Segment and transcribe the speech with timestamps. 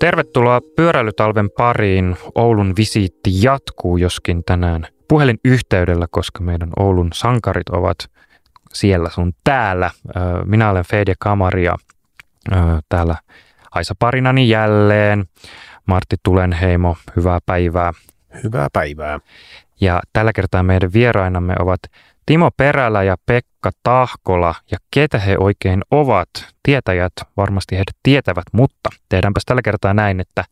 [0.00, 2.16] Tervetuloa pyöräilytalven pariin.
[2.34, 7.96] Oulun visiitti jatkuu, joskin tänään puhelin yhteydellä, koska meidän Oulun sankarit ovat
[8.72, 9.90] siellä sun täällä.
[10.44, 11.76] Minä olen Fede Kamaria
[12.88, 13.16] täällä
[13.70, 15.24] Aisa parinani jälleen.
[15.86, 17.92] Martti Tulenheimo, hyvää päivää.
[18.44, 19.20] Hyvää päivää.
[19.80, 21.80] Ja tällä kertaa meidän vierainamme ovat
[22.26, 24.54] Timo Perälä ja Pekka Tahkola.
[24.70, 26.28] Ja ketä he oikein ovat?
[26.62, 30.44] Tietäjät varmasti heidät tietävät, mutta tehdäänpäs tällä kertaa näin, että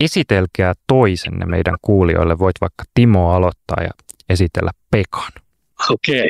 [0.00, 2.38] esitelkää toisenne meidän kuulijoille.
[2.38, 3.90] Voit vaikka Timo aloittaa ja
[4.28, 5.32] esitellä Pekan.
[5.90, 6.28] Okei.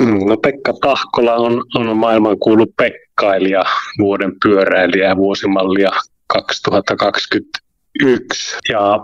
[0.00, 3.64] Mm, no Pekka Tahkola on, on maailmankuulu pekkailija,
[3.98, 5.90] vuoden pyöräilijä vuosimallia
[6.26, 8.58] 2021.
[8.68, 9.00] Ja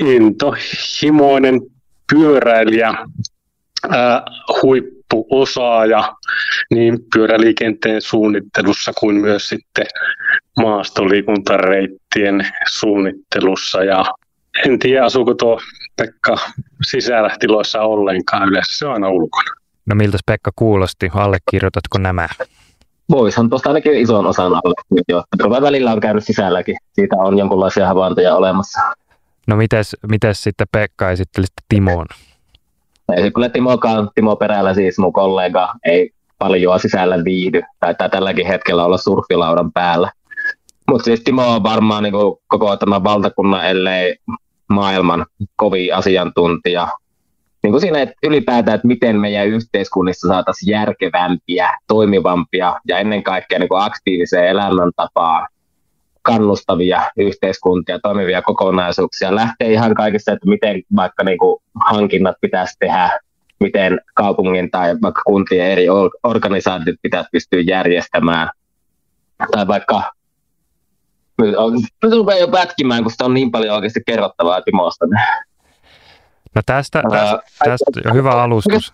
[0.00, 1.60] intohimoinen
[2.12, 2.94] pyöräilijä
[3.88, 4.22] ää,
[4.62, 6.14] huippuosaaja
[6.70, 9.86] niin pyöräliikenteen suunnittelussa kuin myös sitten
[10.56, 13.84] maastoliikuntareittien suunnittelussa.
[13.84, 14.04] Ja
[14.66, 15.60] en tiedä, asuuko tuo
[15.96, 16.36] Pekka
[16.82, 18.48] sisällä tiloissa ollenkaan.
[18.48, 19.50] Yleensä se on aina ulkona.
[19.86, 21.10] No miltä Pekka kuulosti?
[21.14, 22.28] Allekirjoitatko nämä?
[23.10, 25.02] Voisin tuosta ainakin ison osan alle.
[25.08, 25.22] Jo.
[25.62, 26.76] Välillä on käynyt sisälläkin.
[26.92, 28.80] Siitä on jonkinlaisia havaintoja olemassa.
[29.46, 32.06] No mites, mites sitten Pekka esittelisit Timoon?
[33.16, 37.62] Ei kyllä Timokaan, Timo Perällä siis mun kollega, ei paljon sisällä viihdy.
[37.80, 40.12] Taitaa tälläkin hetkellä olla surfilaudan päällä.
[40.90, 42.14] Mutta siis Timo on varmaan niin
[42.48, 44.16] koko tämän valtakunnan, ellei
[44.68, 46.88] maailman kovin asiantuntija.
[47.62, 53.58] Niin kuin siinä että ylipäätään, että miten meidän yhteiskunnissa saataisiin järkevämpiä, toimivampia ja ennen kaikkea
[53.58, 55.48] niin aktiiviseen elämäntapaan
[56.22, 59.34] kannustavia yhteiskuntia, toimivia kokonaisuuksia.
[59.34, 63.20] Lähtee ihan kaikista, että miten vaikka niin kuin hankinnat pitäisi tehdä,
[63.60, 65.86] miten kaupungin tai vaikka kuntien eri
[66.22, 68.50] organisaatiot pitäisi pystyä järjestämään.
[69.52, 70.12] Tai vaikka
[72.02, 75.06] nyt rupeaa jo pätkimään, kun sitä on niin paljon oikeasti kerrottavaa Timosta.
[76.54, 78.92] No tästä, tästä, tästä jo hyvä alustus.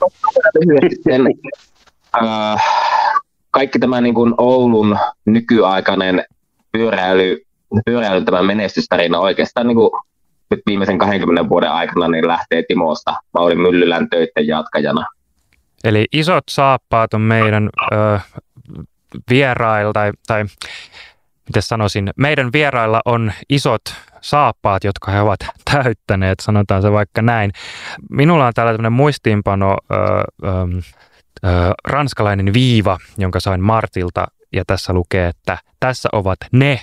[3.51, 6.25] Kaikki tämä niin kuin Oulun nykyaikainen
[6.77, 7.43] pyöräily,
[7.85, 9.91] pyöräily tämä menestystarina oikeastaan niin kuin
[10.51, 15.07] nyt viimeisen 20 vuoden aikana niin lähtee Timosta Mauri Myllylän töiden jatkajana.
[15.85, 18.19] Eli isot saappaat on meidän ö,
[19.31, 20.45] vierailla, tai, tai
[21.49, 23.83] miten sanoisin, meidän vierailla on isot
[24.21, 25.41] saappaat, jotka he ovat
[25.73, 27.51] täyttäneet, sanotaan se vaikka näin.
[28.11, 29.97] Minulla on täällä tämmöinen muistiinpano, ö,
[30.45, 30.49] ö,
[31.85, 36.81] ranskalainen viiva, jonka sain Martilta ja tässä lukee, että tässä ovat ne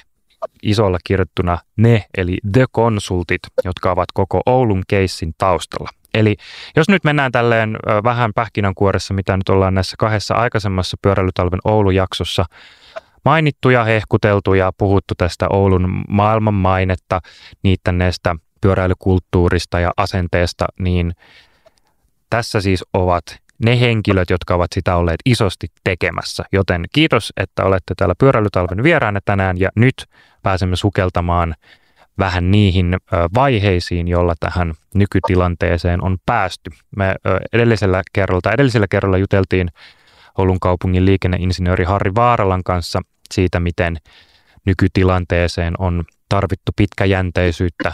[0.64, 5.90] isolla kirjoittuna ne, eli the konsultit, jotka ovat koko Oulun keissin taustalla.
[6.14, 6.36] Eli
[6.76, 12.46] jos nyt mennään tälleen vähän pähkinänkuoressa, mitä nyt ollaan näissä kahdessa aikaisemmassa pyöräilytalven Oulu-jaksossa
[13.26, 17.22] mainittu ja hehkuteltu ja puhuttu tästä Oulun maailman mainetta,
[17.64, 21.14] niittäneestä pyöräilykulttuurista ja asenteesta, niin
[22.30, 26.44] tässä siis ovat ne henkilöt, jotka ovat sitä olleet isosti tekemässä.
[26.52, 30.06] Joten kiitos, että olette täällä pyöräilytalven vieraana tänään ja nyt
[30.44, 31.56] pääsemme sukeltamaan
[32.20, 32.98] vähän niihin
[33.36, 36.72] vaiheisiin, jolla tähän nykytilanteeseen on päästy.
[36.96, 37.16] Me
[37.54, 39.70] edellisellä kerralla, edellisellä kerralla juteltiin
[40.38, 43.02] Oulun kaupungin liikenneinsinööri Harri Vaaralan kanssa
[43.34, 43.98] siitä, miten
[44.66, 47.94] nykytilanteeseen on tarvittu pitkäjänteisyyttä,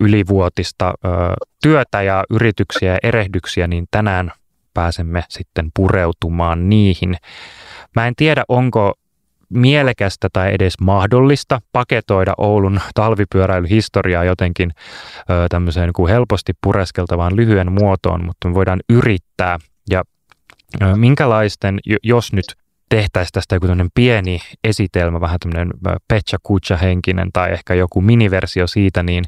[0.00, 0.94] ylivuotista
[1.62, 4.32] työtä ja yrityksiä ja erehdyksiä, niin tänään
[4.76, 7.16] pääsemme sitten pureutumaan niihin.
[7.96, 8.94] Mä en tiedä, onko
[9.48, 14.70] mielekästä tai edes mahdollista paketoida Oulun talvipyöräilyhistoriaa jotenkin
[15.30, 19.58] ö, tämmöiseen kuin helposti pureskeltavaan lyhyen muotoon, mutta me voidaan yrittää.
[19.90, 20.02] Ja
[20.82, 22.46] ö, minkälaisten, jos nyt
[22.88, 25.70] tehtäisiin tästä joku pieni esitelmä, vähän tämmöinen
[26.08, 29.24] Pecha Kucha henkinen tai ehkä joku miniversio siitä, niin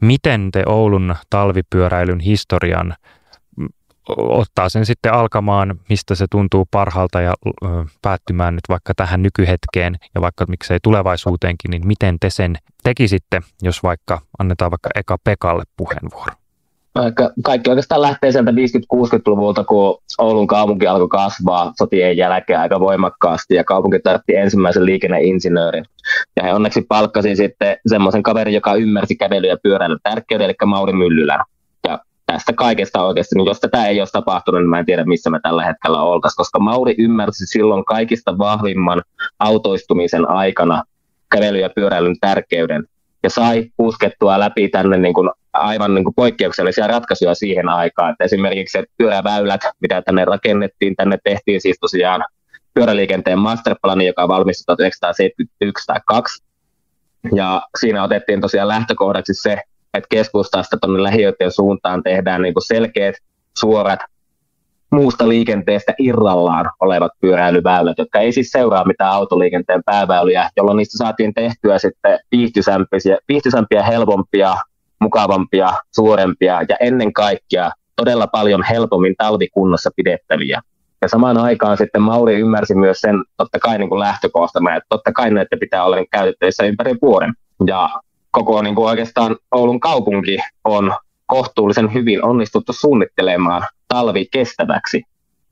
[0.00, 2.94] miten te Oulun talvipyöräilyn historian
[4.08, 7.34] ottaa sen sitten alkamaan, mistä se tuntuu parhaalta ja
[8.02, 13.82] päättymään nyt vaikka tähän nykyhetkeen ja vaikka miksei tulevaisuuteenkin, niin miten te sen tekisitte, jos
[13.82, 16.32] vaikka annetaan vaikka eka Pekalle puheenvuoro?
[17.44, 23.64] Kaikki oikeastaan lähtee sieltä 50-60-luvulta, kun Oulun kaupunki alkoi kasvaa sotien jälkeen aika voimakkaasti ja
[23.64, 25.84] kaupunki tarvitsi ensimmäisen liikenneinsinöörin.
[26.36, 30.92] Ja he onneksi palkkasi sitten semmoisen kaverin, joka ymmärsi kävely- ja pyöräilyn tärkeyden, eli Mauri
[30.92, 31.44] Myllylän
[32.32, 35.40] tästä kaikesta oikeasti, niin jos tätä ei olisi tapahtunut, niin mä en tiedä, missä me
[35.42, 39.02] tällä hetkellä oltaisiin, koska Mauri ymmärsi silloin kaikista vahvimman
[39.38, 40.82] autoistumisen aikana
[41.34, 42.84] kävely- ja pyöräilyn tärkeyden
[43.22, 48.12] ja sai puskettua läpi tänne niin kuin aivan niin kuin poikkeuksellisia ratkaisuja siihen aikaan.
[48.12, 52.24] Että esimerkiksi se pyöräväylät, mitä tänne rakennettiin, tänne tehtiin siis tosiaan
[52.74, 56.44] pyöräliikenteen masterplani, joka valmistui 1971 tai 2.
[57.34, 59.60] Ja siinä otettiin tosiaan lähtökohdaksi se,
[59.94, 63.14] että keskustasta tuonne lähiöiden suuntaan tehdään niin kuin selkeät,
[63.58, 64.00] suorat,
[64.92, 71.34] muusta liikenteestä irrallaan olevat pyöräilyväylät, jotka ei siis seuraa mitään autoliikenteen pääväyliä, jolloin niistä saatiin
[71.34, 72.98] tehtyä sitten viihtysämpiä,
[73.28, 74.56] viihtysämpiä helpompia,
[75.00, 80.60] mukavampia, suurempia ja ennen kaikkea todella paljon helpommin talvikunnossa pidettäviä.
[81.02, 85.12] Ja samaan aikaan sitten Mauri ymmärsi myös sen totta kai niin kuin lähtökohtana, että totta
[85.12, 87.32] kai näitä pitää olla käytettävissä ympäri vuoden.
[87.66, 87.90] Ja
[88.32, 90.94] koko niin kuin oikeastaan Oulun kaupunki on
[91.26, 95.02] kohtuullisen hyvin onnistuttu suunnittelemaan talvi kestäväksi.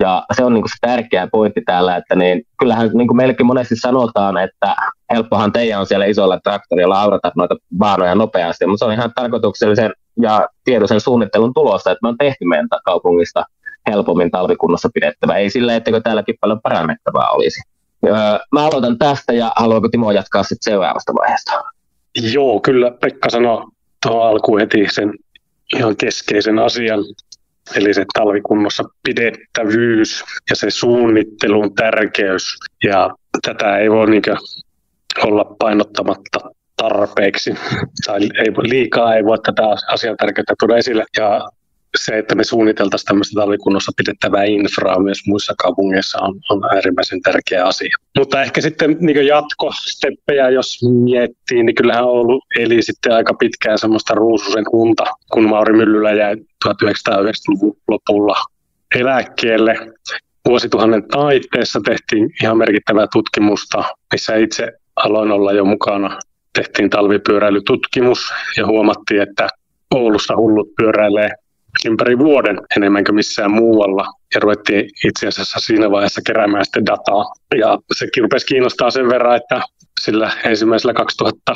[0.00, 3.46] Ja se on niin kuin se tärkeä pointti täällä, että niin, kyllähän niin kuin meillekin
[3.46, 4.76] monesti sanotaan, että
[5.12, 9.92] helppohan teidän on siellä isolla traktorilla aurata noita baanoja nopeasti, mutta se on ihan tarkoituksellisen
[10.22, 13.44] ja tiedosen suunnittelun tulosta, että me on tehty meidän kaupungista
[13.90, 15.36] helpommin talvikunnossa pidettävä.
[15.36, 17.60] Ei sillä, etteikö täälläkin paljon parannettavaa olisi.
[18.52, 21.62] Mä aloitan tästä ja haluaako Timo jatkaa sitten seuraavasta vaiheesta?
[22.32, 23.66] Joo, kyllä Pekka sanoi
[24.02, 25.14] tuohon alkuun heti sen
[25.76, 27.00] ihan keskeisen asian,
[27.76, 32.56] eli se talvikunnossa pidettävyys ja se suunnittelun tärkeys.
[32.84, 33.10] Ja
[33.46, 34.22] tätä ei voi niin
[35.24, 36.40] olla painottamatta
[36.76, 37.54] tarpeeksi,
[38.06, 41.04] tai ei, liikaa ei voi tätä asian tärkeyttä tuoda esille.
[41.18, 41.48] Ja
[41.98, 47.66] se, että me suunniteltaisiin tämmöistä talvikunnossa pidettävää infraa myös muissa kaupungeissa on, on äärimmäisen tärkeä
[47.66, 47.96] asia.
[48.18, 54.14] Mutta ehkä sitten niin jatkosteppejä, jos miettii, niin kyllähän Oulu eli sitten aika pitkään semmoista
[54.14, 56.36] ruususen unta, kun Mauri Myllylä jäi
[56.68, 58.36] 1990-luvun lopulla
[58.94, 59.76] eläkkeelle.
[60.48, 66.18] Vuosituhannen taiteessa tehtiin ihan merkittävää tutkimusta, missä itse aloin olla jo mukana.
[66.52, 69.48] Tehtiin talvipyöräilytutkimus ja huomattiin, että
[69.94, 71.30] Oulussa hullut pyöräilee
[71.86, 74.06] ympäri vuoden enemmän kuin missään muualla.
[74.34, 77.24] Ja ruvettiin itse asiassa siinä vaiheessa keräämään sitten dataa.
[77.58, 79.60] Ja sekin rupesi kiinnostaa sen verran, että
[80.00, 81.54] sillä ensimmäisellä 2000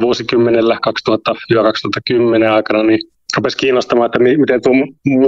[0.00, 0.78] vuosikymmenellä
[1.10, 3.00] 2000-2010 aikana niin
[3.36, 4.72] rupesi kiinnostamaan, että miten tuo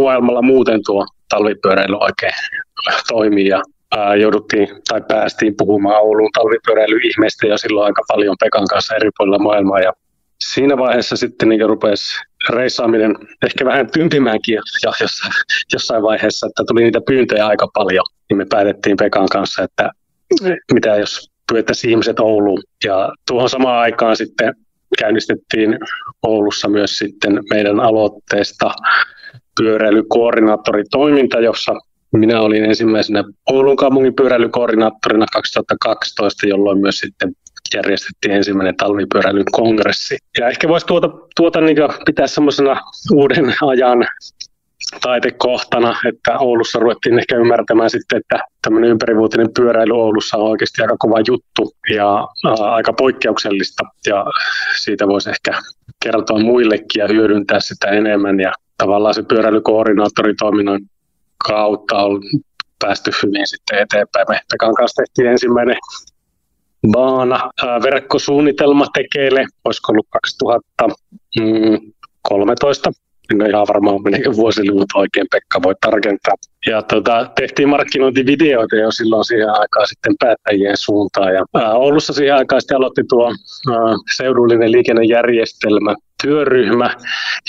[0.03, 2.33] maailmalla muuten tuo talvipyöräily oikein
[3.09, 3.47] toimii.
[3.47, 3.63] Ja
[3.97, 9.39] ää, jouduttiin tai päästiin puhumaan Oulun talvipyöräilyihmeistä jo silloin aika paljon Pekan kanssa eri puolilla
[9.39, 9.81] maailmaa.
[9.81, 9.93] Ja
[10.45, 12.21] siinä vaiheessa sitten niin rupesi
[12.51, 14.63] reissaaminen ehkä vähän tympimäänkin jo
[15.01, 15.33] jossain,
[15.73, 19.91] jossain vaiheessa, että tuli niitä pyyntöjä aika paljon, niin me päätettiin Pekan kanssa, että
[20.73, 22.63] mitä jos pyydettäisiin ihmiset Ouluun.
[22.85, 24.55] Ja tuohon samaan aikaan sitten
[24.99, 25.79] käynnistettiin
[26.23, 28.71] Oulussa myös sitten meidän aloitteesta
[29.61, 31.73] pyöräilykoordinaattoritoiminta, jossa
[32.13, 37.33] minä olin ensimmäisenä Oulun kaupungin pyöräilykoordinaattorina 2012, jolloin myös sitten
[37.75, 40.17] järjestettiin ensimmäinen talvipyöräilyn kongressi.
[40.39, 41.77] Ja ehkä voisi tuota, tuota niin
[42.07, 42.81] pitää semmoisena
[43.13, 44.09] uuden ajan
[45.01, 50.97] taitekohtana, että Oulussa ruvettiin ehkä ymmärtämään sitten, että tämmöinen ympärivuotinen pyöräily Oulussa on oikeasti aika
[50.99, 52.29] kova juttu ja
[52.61, 54.25] aika poikkeuksellista ja
[54.77, 55.53] siitä voisi ehkä
[56.03, 60.81] kertoa muillekin ja hyödyntää sitä enemmän ja tavallaan se pyöräilykoordinaattoritoiminnan
[61.49, 62.23] kautta on
[62.79, 64.27] päästy hyvin sitten eteenpäin.
[64.29, 65.77] Me Pekan kanssa tehtiin ensimmäinen
[66.93, 67.51] Baana
[67.83, 72.93] verkkosuunnitelma tekeille, olisiko ollut 2013.
[73.33, 76.35] En ole ihan varmaan meneekö vuosiluvut oikein, Pekka voi tarkentaa.
[76.67, 81.35] Ja tota, tehtiin markkinointivideoita jo silloin siihen aikaan sitten päättäjien suuntaan.
[81.35, 83.33] Ja Oulussa siihen aikaan sitten aloitti tuo
[84.17, 86.91] seudullinen liikennejärjestelmä työryhmä,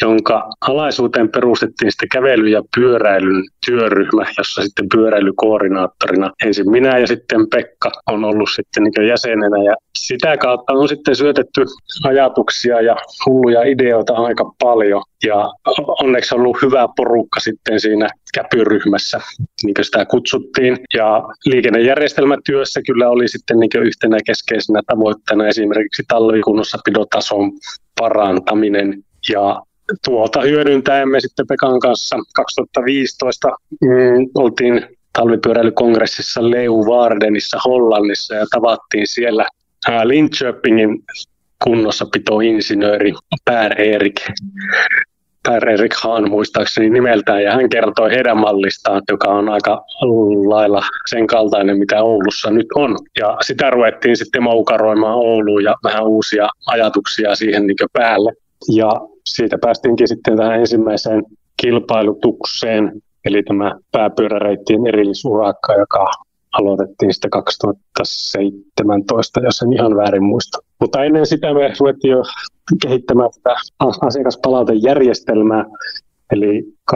[0.02, 7.50] jonka alaisuuteen perustettiin sitten kävely- ja pyöräilyn työryhmä, jossa sitten pyöräilykoordinaattorina ensin minä ja sitten
[7.50, 11.66] Pekka on ollut sitten niin jäsenenä ja sitä kautta on sitten syötetty
[12.04, 12.96] ajatuksia ja
[13.26, 15.50] hulluja ideoita aika paljon ja
[16.04, 19.22] onneksi on ollut hyvä porukka sitten siinä käpyryhmässä,
[19.64, 20.78] niin kuin sitä kutsuttiin.
[20.94, 27.52] Ja liikennejärjestelmätyössä kyllä oli sitten niin yhtenä keskeisenä tavoitteena esimerkiksi talvikunnossapidotason
[28.00, 29.03] parantaminen
[29.34, 29.62] ja
[30.06, 33.48] tuota hyödyntäen me sitten Pekan kanssa 2015
[33.82, 34.82] mm, oltiin
[35.13, 39.46] talvipyöräilykongressissa Leuvardenissa Hollannissa ja tavattiin siellä
[40.03, 41.03] Linköpingin
[41.63, 43.13] kunnossapitoinsinööri
[43.46, 44.22] Per Erik.
[45.50, 49.86] Per Erik Hahn muistaakseni nimeltään, ja hän kertoi heidän mallistaan, joka on aika
[50.48, 52.98] lailla sen kaltainen, mitä Oulussa nyt on.
[53.20, 58.34] Ja sitä ruvettiin sitten moukaroimaan Ouluun ja vähän uusia ajatuksia siihen niin päälle.
[58.75, 58.91] Ja
[59.25, 61.24] siitä päästinkin sitten tähän ensimmäiseen
[61.62, 66.12] kilpailutukseen, eli tämä pääpyöräreittien erillisurakka, joka
[66.51, 70.58] aloitettiin sitten 2017, jos en ihan väärin muista.
[70.80, 72.24] Mutta ennen sitä me ruvettiin jo
[72.82, 73.56] kehittämään tätä
[74.00, 75.66] asiakaspalautejärjestelmää,
[76.32, 76.74] eli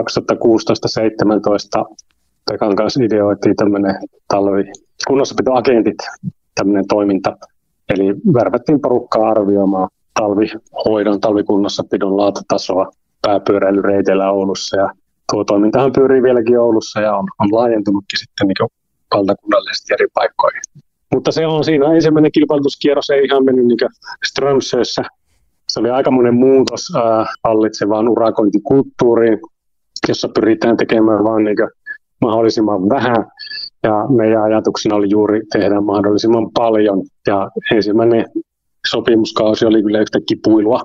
[2.50, 3.98] Pekan kanssa ideoitiin tämmöinen
[4.28, 4.64] talvi
[5.06, 5.96] kunnossapitoagentit,
[6.54, 7.36] tämmöinen toiminta,
[7.88, 9.88] Eli värvättiin porukkaa arvioimaan
[10.20, 12.90] talvihoidon, talvikunnossapidon laatutasoa
[13.22, 14.76] pääpyöräilyreiteillä Oulussa.
[14.76, 14.90] Ja
[15.32, 18.68] tuo toimintahan pyörii vieläkin Oulussa ja on, on laajentunutkin sitten niin
[19.14, 20.62] valtakunnallisesti eri paikkoihin.
[21.14, 23.78] Mutta se on siinä ensimmäinen kilpailutuskierros ei ihan mennyt niin
[24.26, 25.02] Strömsössä.
[25.68, 26.80] Se oli aikamoinen muutos
[27.44, 29.38] hallitsevaan urakointikulttuuriin,
[30.08, 31.56] jossa pyritään tekemään vain niin
[32.20, 33.26] mahdollisimman vähän.
[33.82, 37.02] Ja meidän ajatuksena oli juuri tehdä mahdollisimman paljon.
[37.26, 38.24] Ja ensimmäinen
[38.90, 40.80] sopimuskausi oli kyllä yhtä kipuilua,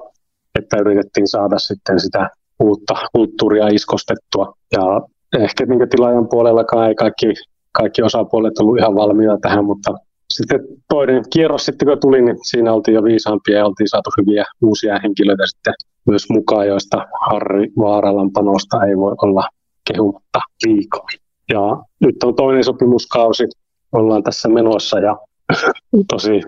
[0.59, 4.53] että yritettiin saada sitten sitä uutta kulttuuria iskostettua.
[4.71, 5.01] Ja
[5.39, 7.33] ehkä niin tilaajan puolellakaan ei kaikki,
[7.71, 9.93] kaikki osapuolet ollut ihan valmiita tähän, mutta
[10.33, 10.59] sitten
[10.89, 14.99] toinen kierros sitten kun tuli, niin siinä oltiin jo viisaampia ja oltiin saatu hyviä uusia
[15.03, 15.73] henkilöitä sitten
[16.05, 19.49] myös mukaan, joista Harri Vaaralan panosta ei voi olla
[19.93, 21.05] kehumatta liikaa.
[21.53, 23.43] Ja nyt on toinen sopimuskausi,
[23.91, 25.17] ollaan tässä menossa ja
[26.13, 26.41] tosi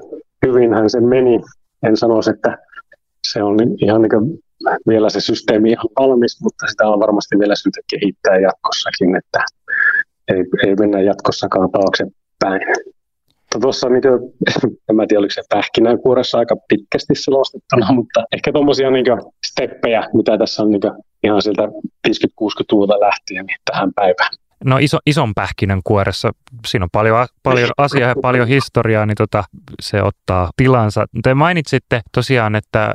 [0.45, 1.39] hyvinhän se meni.
[1.83, 2.57] En sanoisi, että
[3.27, 4.39] se on ihan niin kuin
[4.87, 9.39] vielä se systeemi ihan valmis, mutta sitä on varmasti vielä syytä kehittää jatkossakin, että
[10.27, 12.61] ei, ei mennä jatkossakaan taaksepäin.
[13.61, 14.33] Tuossa kuin,
[14.89, 19.05] en mä tiedä, oliko se pähkinänkuoressa aika pitkästi selostettuna, mutta ehkä tuommoisia niin
[19.45, 20.81] steppejä, mitä tässä on niin
[21.23, 21.63] ihan sieltä
[22.07, 24.40] 50-60-luvulta lähtien niin tähän päivään.
[24.65, 26.31] No iso, ison pähkinän kuoressa,
[26.67, 29.43] siinä on paljon, paljon asiaa ja paljon historiaa, niin tota,
[29.81, 31.05] se ottaa tilansa.
[31.23, 32.93] Te mainitsitte tosiaan, että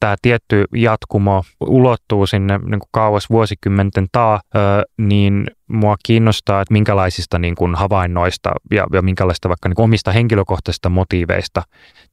[0.00, 4.58] tämä tietty jatkumo ulottuu sinne niin kuin kauas vuosikymmenten taa, ö,
[4.98, 10.12] niin mua kiinnostaa, että minkälaisista niin kuin havainnoista ja, ja minkälaista vaikka niin kuin omista
[10.12, 11.62] henkilökohtaisista motiiveista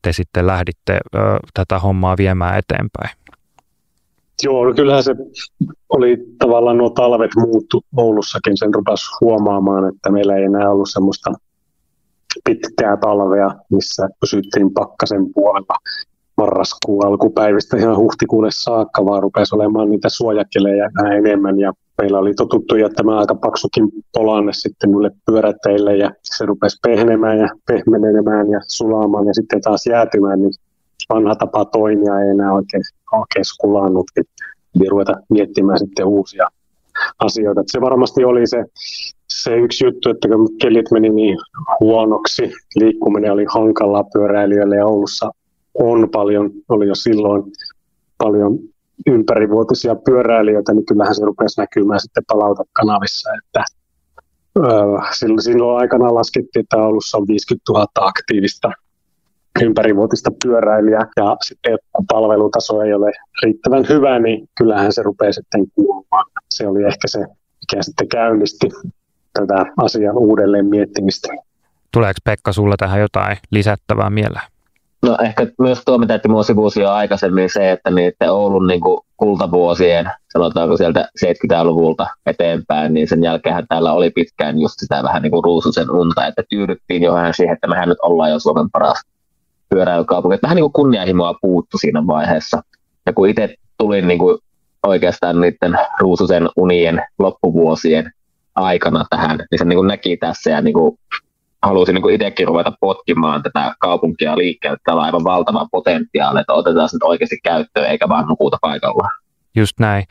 [0.02, 1.20] te sitten lähditte ö,
[1.54, 3.10] tätä hommaa viemään eteenpäin.
[4.44, 5.16] Joo, no kyllähän se
[5.90, 11.32] oli tavallaan nuo talvet muuttu Oulussakin, sen rupesi huomaamaan, että meillä ei enää ollut semmoista
[12.44, 15.76] pitkää talvea, missä pysyttiin pakkasen puolella
[16.38, 21.60] marraskuun alkupäivistä ihan huhtikuulle saakka, vaan rupesi olemaan niitä suojakeleja vähän enemmän.
[21.60, 27.38] Ja meillä oli totuttu jättämään aika paksukin polanne sitten noille pyöräteille ja se rupesi pehnemään
[27.38, 30.54] ja pehmenemään ja sulaamaan ja sitten taas jäätymään, niin
[31.10, 34.24] vanha tapa toimia ei enää oikein, oikein skulannutkin.
[34.76, 36.48] Eli ruveta miettimään sitten uusia
[37.20, 37.62] asioita.
[37.62, 38.66] Että se varmasti oli se,
[39.28, 41.38] se yksi juttu, että kun kelit meni niin
[41.80, 45.32] huonoksi, liikkuminen oli hankalaa pyöräilijöille ja Oulussa
[45.74, 47.44] on paljon, oli jo silloin
[48.18, 48.60] paljon
[49.08, 53.64] ympärivuotisia pyöräilijöitä, niin kyllähän se rupesi näkymään sitten palautekanavissa, että
[55.20, 58.72] silloin, silloin aikana laskettiin, että Oulussa on 50 000 aktiivista
[59.62, 63.12] ympärivuotista pyöräilijää ja sitten kun palvelutaso ei ole
[63.44, 66.26] riittävän hyvä, niin kyllähän se rupeaa sitten kuulumaan.
[66.54, 68.70] Se oli ehkä se, mikä sitten käynnisti
[69.34, 71.28] tätä asian uudelleen miettimistä.
[71.92, 74.46] Tuleeko Pekka sulla tähän jotain lisättävää mieleen?
[75.02, 79.00] No ehkä myös tuo, mitä Timo sivusi jo aikaisemmin, se, että niiden Oulun niin kuin
[79.18, 85.32] kultavuosien, sanotaanko sieltä 70-luvulta eteenpäin, niin sen jälkeen täällä oli pitkään just sitä vähän niin
[85.32, 89.02] kuin ruususen unta, että tyydyttiin jo vähän siihen, että mehän nyt ollaan jo Suomen paras
[89.70, 90.40] pyöräilykaupunki.
[90.44, 92.62] Vähän niin kuin kunnianhimoa puuttu siinä vaiheessa.
[93.06, 94.38] Ja kun itse tulin niin kuin
[94.84, 98.12] oikeastaan niiden ruususen unien loppuvuosien
[98.56, 101.00] aikana tähän, niin se niin kuin näki tässä ja niin kuin
[101.62, 104.78] halusin niin itsekin ruveta potkimaan tätä kaupunkia liikkeelle.
[104.86, 109.10] Täällä on aivan valtava potentiaali, että otetaan se oikeasti käyttöön eikä vaan nukuta paikalla.
[109.56, 110.04] Just näin.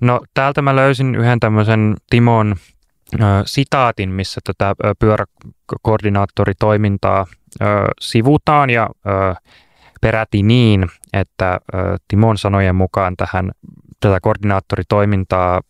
[0.00, 2.56] No täältä mä löysin yhden tämmöisen Timon
[3.46, 7.26] sitaatin, missä tätä pyöräkoordinaattoritoimintaa
[8.00, 8.90] sivutaan ja
[10.00, 11.58] peräti niin, että
[12.08, 13.50] Timon sanojen mukaan tähän
[14.00, 15.60] tätä koordinaattoritoimintaa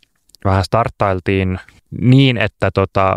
[0.44, 1.58] vähän starttailtiin
[2.00, 3.16] niin, että tota,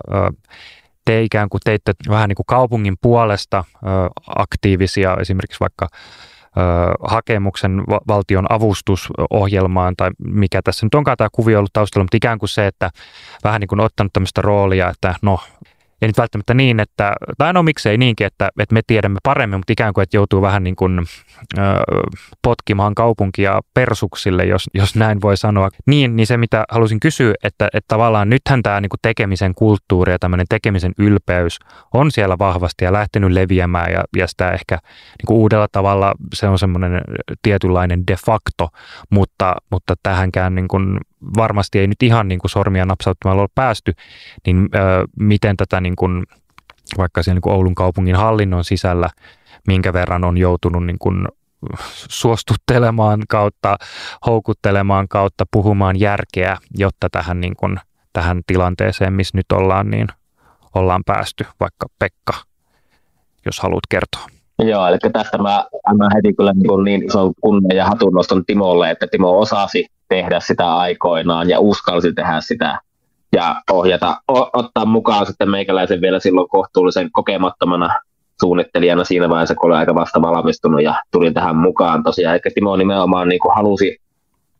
[1.05, 3.63] te ikään kuin teitte vähän niin kuin kaupungin puolesta
[4.35, 5.87] aktiivisia esimerkiksi vaikka
[7.03, 12.39] hakemuksen va- valtion avustusohjelmaan tai mikä tässä nyt onkaan tämä kuvio ollut taustalla, mutta ikään
[12.39, 12.89] kuin se, että
[13.43, 15.39] vähän niin kuin ottanut tämmöistä roolia, että no
[16.01, 19.73] ei nyt välttämättä niin, että, tai no miksei niinkin, että, että me tiedämme paremmin, mutta
[19.73, 20.99] ikään kuin, että joutuu vähän niin kuin
[21.57, 21.61] ö,
[22.41, 25.69] potkimaan kaupunkia persuksille, jos, jos näin voi sanoa.
[25.85, 30.11] Niin, niin se mitä halusin kysyä, että, että tavallaan nythän tämä niin kuin tekemisen kulttuuri
[30.11, 31.59] ja tämmöinen tekemisen ylpeys
[31.93, 36.47] on siellä vahvasti ja lähtenyt leviämään ja, ja sitä ehkä niin kuin uudella tavalla se
[36.47, 37.01] on semmoinen
[37.41, 38.69] tietynlainen de facto,
[39.09, 40.97] mutta, mutta tähänkään niin kuin
[41.37, 43.93] varmasti ei nyt ihan niin kuin sormia napsauttamalla ole päästy,
[44.45, 44.79] niin ö,
[45.19, 46.23] miten tätä niin kuin,
[46.97, 49.09] vaikka siellä niin kuin Oulun kaupungin hallinnon sisällä,
[49.67, 51.27] minkä verran on joutunut niin kuin
[52.09, 53.77] suostuttelemaan kautta,
[54.25, 57.77] houkuttelemaan kautta, puhumaan järkeä, jotta tähän, niin kuin,
[58.13, 60.07] tähän tilanteeseen, missä nyt ollaan, niin
[60.75, 62.33] ollaan päästy, vaikka Pekka,
[63.45, 64.25] jos haluat kertoa.
[64.59, 69.07] Joo, eli tästä mä annan heti kyllä niin, niin ison kunnian ja hatunnoston Timolle, että
[69.07, 72.79] Timo osasi tehdä sitä aikoinaan ja uskalsi tehdä sitä
[73.35, 77.99] ja ohjata, o, ottaa mukaan sitten meikäläisen vielä silloin kohtuullisen kokemattomana
[78.41, 82.33] suunnittelijana siinä vaiheessa, kun oli aika vasta valmistunut ja tulin tähän mukaan tosiaan.
[82.33, 83.97] Eli Timo nimenomaan niin kuin halusi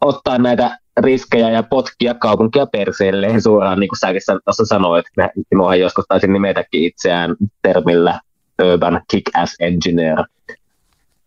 [0.02, 5.06] ottaa näitä riskejä ja potkia kaupunkia perseelle suoraan, niin kuin säkin tuossa sanoit.
[5.50, 8.20] Timohan joskus taisin nimetäkin itseään termillä
[8.64, 10.18] Urban Kick-Ass Engineer.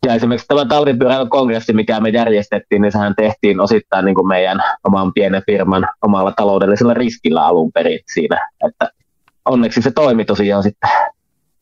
[0.04, 4.58] Ja esimerkiksi tämä talvipyöräilyn kongressi, mikä me järjestettiin, niin sehän tehtiin osittain niin kuin meidän
[4.84, 8.50] oman pienen firman omalla taloudellisella riskillä alun perin siinä.
[8.68, 8.90] Että
[9.44, 10.90] onneksi se toimi tosiaan sitten.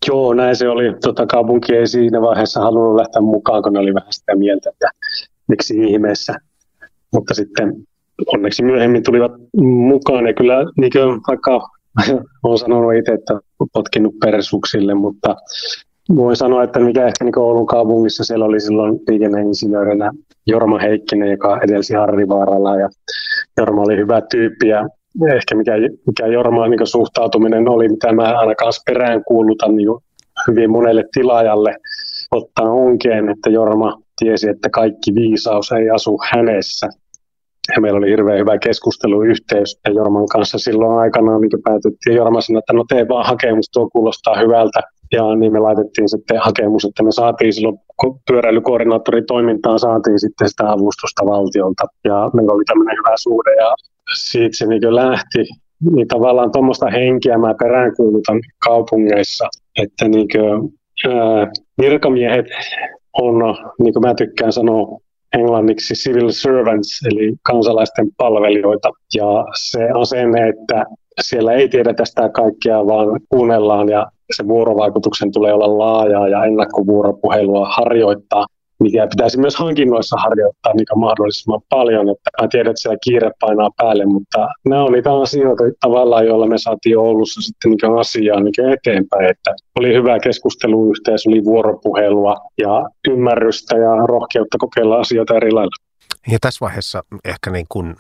[0.09, 0.95] Joo, näin se oli.
[1.03, 4.89] Tota, kaupunki ei siinä vaiheessa halunnut lähteä mukaan, kun ne oli vähän sitä mieltä, että
[5.49, 6.35] miksi ihmeessä.
[7.13, 7.75] Mutta sitten
[8.27, 9.33] onneksi myöhemmin tulivat
[9.63, 11.69] mukaan ja kyllä niin kuin vaikka
[12.43, 13.41] olen sanonut itse, että
[13.73, 15.37] potkinut persuksille, mutta
[16.17, 20.11] voin sanoa, että mikä ehkä niin Oulun kaupungissa siellä oli silloin liikenneinsinöörinä
[20.47, 22.89] Jorma Heikkinen, joka edelsi Harri Vaaralla ja
[23.59, 24.89] Jorma oli hyvä tyyppi ja
[25.37, 25.73] ehkä mikä,
[26.07, 29.89] mikä Jorma niin suhtautuminen oli, mitä mä aina kanssa perään kuulutan niin
[30.49, 31.77] hyvin monelle tilaajalle
[32.31, 36.89] ottaa onkeen, että Jorma tiesi, että kaikki viisaus ei asu hänessä.
[37.75, 42.17] Ja meillä oli hirveän hyvä keskusteluyhteys ja Jorman kanssa silloin aikanaan niin päätettiin.
[42.17, 44.81] Jorma sanoi, että no tee vaan hakemus, tuo kuulostaa hyvältä.
[45.13, 47.79] Ja niin me laitettiin sitten hakemus, että me saatiin silloin
[48.27, 51.85] pyöräilykoordinaattoritoimintaan saatiin sitten sitä avustusta valtiolta.
[52.05, 53.75] Ja meillä oli tämmöinen hyvä suhde ja
[54.17, 55.45] siitä se niin lähti.
[55.95, 59.49] Niin tavallaan tuommoista henkiä mä peräänkuulutan kaupungeissa,
[59.83, 60.73] että niin kuin,
[61.15, 61.47] ää,
[61.83, 62.47] virkamiehet
[63.13, 63.35] on,
[63.83, 64.99] niin kuin mä tykkään sanoa,
[65.33, 68.89] englanniksi civil servants, eli kansalaisten palvelijoita.
[69.15, 70.85] Ja se asenne, että
[71.21, 77.69] siellä ei tiedetä sitä kaikkea, vaan kuunnellaan ja se vuorovaikutuksen tulee olla laajaa ja ennakkovuoropuhelua
[77.69, 78.47] harjoittaa,
[78.83, 82.09] mikä pitäisi myös hankinnoissa harjoittaa niin mahdollisimman paljon.
[82.09, 86.47] Että mä tiedän, että siellä kiire painaa päälle, mutta nämä on niitä asioita tavallaan, joilla
[86.47, 89.31] me saatiin Oulussa sitten niin asiaa niin eteenpäin.
[89.31, 95.77] Että oli hyvä keskusteluyhteys, oli vuoropuhelua ja ymmärrystä ja rohkeutta kokeilla asioita eri lailla.
[96.31, 97.95] Ja tässä vaiheessa ehkä niin kuin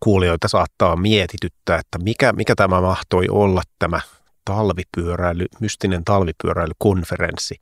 [0.00, 4.00] kuulijoita saattaa mietityttää, että mikä, mikä tämä mahtoi olla tämä
[4.44, 7.54] talvipyöräily, mystinen talvipyöräilykonferenssi.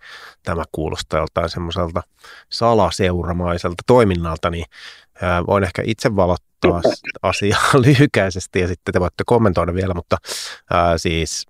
[0.42, 2.02] Tämä kuulostaa joltain semmoiselta
[2.48, 4.64] salaseuramaiselta toiminnalta, niin
[5.46, 6.82] voin ehkä itse valottaa
[7.22, 10.16] asiaa lyhykäisesti ja sitten te voitte kommentoida vielä, mutta
[10.70, 11.46] ää, siis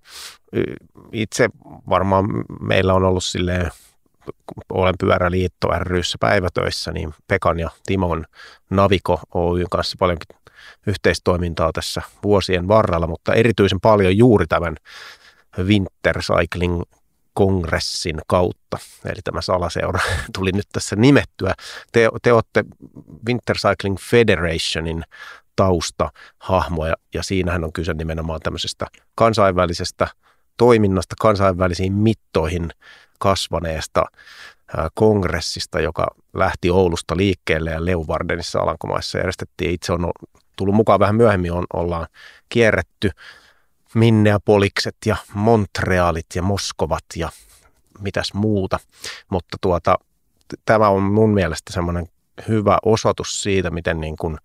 [1.12, 1.48] itse
[1.88, 2.24] varmaan
[2.60, 3.70] meillä on ollut silleen
[4.68, 8.24] olen Pyöräliitto ryssä päivätöissä, niin Pekan ja Timon
[8.70, 10.36] Naviko Oyn kanssa paljonkin
[10.86, 14.76] yhteistoimintaa tässä vuosien varrella, mutta erityisen paljon juuri tämän
[15.58, 16.82] Winter Cycling
[17.34, 20.00] kongressin kautta, eli tämä salaseura
[20.38, 21.54] tuli nyt tässä nimettyä.
[21.92, 22.64] Te, te olette
[23.26, 25.04] Winter Cycling Federationin
[25.56, 30.08] taustahahmoja, ja siinähän on kyse nimenomaan tämmöisestä kansainvälisestä
[30.56, 32.70] toiminnasta, kansainvälisiin mittoihin
[33.18, 34.04] kasvaneesta
[34.94, 39.70] kongressista, joka lähti Oulusta liikkeelle ja Leuvardenissa Alankomaissa järjestettiin.
[39.70, 40.10] Itse on
[40.56, 42.06] tullut mukaan vähän myöhemmin, on, ollaan
[42.48, 43.10] kierretty
[43.94, 47.30] Minneapolikset ja Montrealit ja Moskovat ja
[48.00, 48.78] mitäs muuta.
[49.30, 49.98] Mutta tuota,
[50.64, 52.06] tämä on mun mielestä semmoinen
[52.48, 54.38] hyvä osoitus siitä, miten niin kuin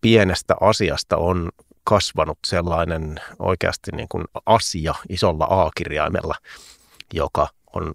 [0.00, 1.48] pienestä asiasta on
[1.84, 6.34] kasvanut sellainen oikeasti niin kuin asia isolla A-kirjaimella,
[7.14, 7.94] joka on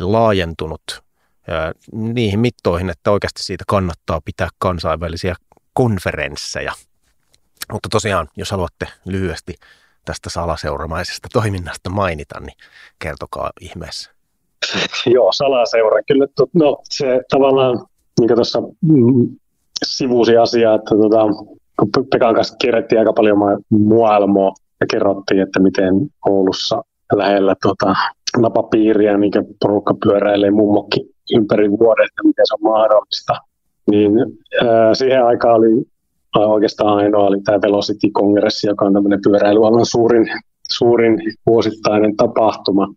[0.00, 0.82] laajentunut
[1.92, 5.34] niihin mittoihin, että oikeasti siitä kannattaa pitää kansainvälisiä
[5.74, 6.72] konferensseja–
[7.72, 9.54] mutta tosiaan, jos haluatte lyhyesti
[10.04, 12.56] tästä salaseuramaisesta toiminnasta mainita, niin
[12.98, 14.10] kertokaa ihmeessä.
[15.06, 16.02] Joo, salaseura.
[16.08, 17.76] Kyllä, no se tavallaan,
[18.20, 19.28] niin kuin tuossa mm,
[19.84, 21.18] sivusi asia, että tota,
[21.78, 23.38] kun Pekan kanssa kierrettiin aika paljon
[23.70, 25.94] maailmaa ja kerrottiin, että miten
[26.26, 26.82] Oulussa
[27.16, 27.94] lähellä tota,
[28.38, 33.32] napapiiriä, niin porukka pyöräilee mummokin ympäri vuoden, että miten se on mahdollista.
[33.90, 34.12] Niin
[34.68, 35.86] ää, siihen aikaan oli
[36.36, 40.26] oikeastaan ainoa oli tämä Velocity-kongressi, joka on tämmöinen pyöräilyalan suurin,
[40.68, 42.88] suurin vuosittainen tapahtuma.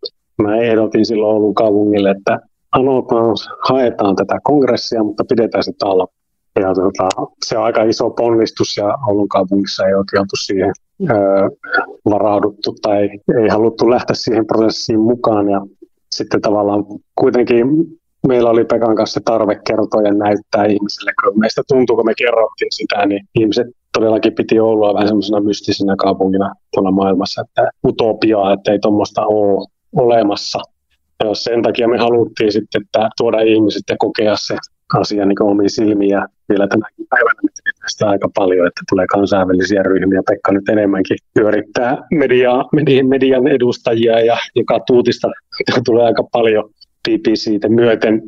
[0.41, 2.39] Mä ehdotin silloin Oulun kaupungille, että
[2.71, 3.36] anotaan,
[3.69, 6.08] haetaan tätä kongressia, mutta pidetään se talo.
[6.60, 7.08] Ja tota,
[7.45, 10.71] se on aika iso ponnistus ja Oulun kaupungissa ei oikein oltu siihen
[11.10, 11.50] öö,
[12.10, 13.10] varauduttu tai
[13.41, 15.50] ei haluttu lähteä siihen prosessiin mukaan.
[15.50, 15.62] Ja
[16.12, 17.67] sitten tavallaan kuitenkin
[18.28, 22.72] meillä oli Pekan kanssa tarve kertoa ja näyttää ihmisille, kun meistä tuntuu, kun me kerrottiin
[22.72, 28.72] sitä, niin ihmiset todellakin piti Oulua vähän semmoisena mystisenä kaupunkina tuolla maailmassa, että utopiaa, että
[28.72, 30.60] ei tuommoista ole olemassa.
[31.24, 34.56] Ja sen takia me haluttiin sitten että tuoda ihmiset ja kokea se
[34.94, 36.26] asia niin omiin silmiä.
[36.50, 37.40] Vielä tänäkin päivänä
[37.82, 40.22] tästä aika paljon, että tulee kansainvälisiä ryhmiä.
[40.30, 42.66] Pekka nyt enemmänkin pyörittää mediaa,
[43.08, 45.28] median edustajia ja joka tuutista
[45.86, 46.70] tulee aika paljon
[47.10, 48.24] BBCtä myöten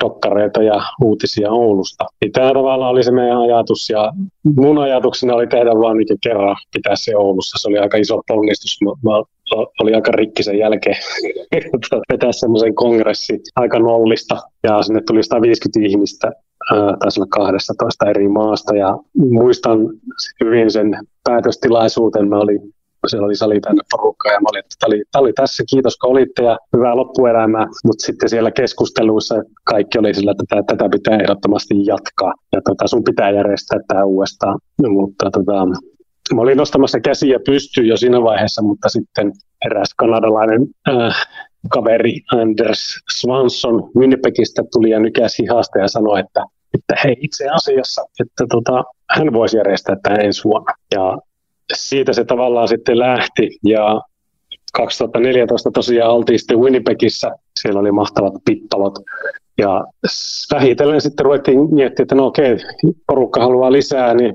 [0.00, 2.04] dokkareita ja uutisia Oulusta.
[2.32, 4.12] Tämä tavallaan oli se meidän ajatus ja
[4.56, 7.62] mun ajatuksena oli tehdä vaan niin kerran pitää se Oulussa.
[7.62, 8.78] Se oli aika iso ponnistus.
[8.84, 9.16] Mä, mä
[9.82, 10.96] oli aika rikki sen jälkeen
[12.12, 16.32] vetää semmoisen kongressi aika nollista ja sinne tuli 150 ihmistä
[16.98, 19.78] taisi olla 12 eri maasta ja muistan
[20.44, 22.28] hyvin sen päätöstilaisuuden.
[22.28, 22.74] Mä olin
[23.08, 26.44] siellä oli sali tänne porukkaa ja mä olin, että oli, oli tässä, kiitos kun olitte
[26.44, 27.66] ja hyvää loppuelämää.
[27.84, 33.04] Mutta sitten siellä keskusteluissa kaikki oli sillä, että tätä pitää ehdottomasti jatkaa ja tota, sun
[33.04, 34.58] pitää järjestää tämä uudestaan.
[34.88, 35.66] Mutta tota,
[36.34, 39.32] mä olin nostamassa käsiä pystyyn jo siinä vaiheessa, mutta sitten
[39.64, 41.26] eräs kanadalainen äh,
[41.68, 48.02] kaveri Anders Swanson Winnipegistä tuli ja nykäsi hihasta ja sanoi, että, että hei itse asiassa,
[48.20, 50.74] että tota, hän voisi järjestää tämän ensi vuonna.
[50.94, 51.18] Ja
[51.72, 54.00] siitä se tavallaan sitten lähti ja
[54.72, 58.98] 2014 tosiaan oltiin sitten Winnipegissä, siellä oli mahtavat pittalot
[59.58, 59.84] ja
[60.54, 62.56] vähitellen sitten ruvettiin miettimään, että no okei,
[63.06, 64.34] porukka haluaa lisää, niin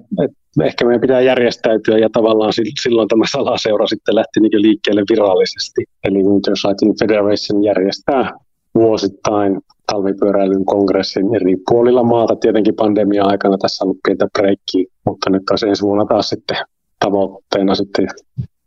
[0.63, 5.85] ehkä meidän pitää järjestäytyä ja tavallaan silloin tämä salaseura sitten lähti niin liikkeelle virallisesti.
[6.03, 8.31] Eli Winter Cycling Federation järjestää
[8.75, 9.59] vuosittain
[9.91, 12.35] talvipyöräilyn kongressin eri puolilla maata.
[12.35, 16.57] Tietenkin pandemia-aikana tässä on ollut pientä breikkiä, mutta nyt olisi ensi vuonna taas sitten
[16.99, 18.07] tavoitteena sitten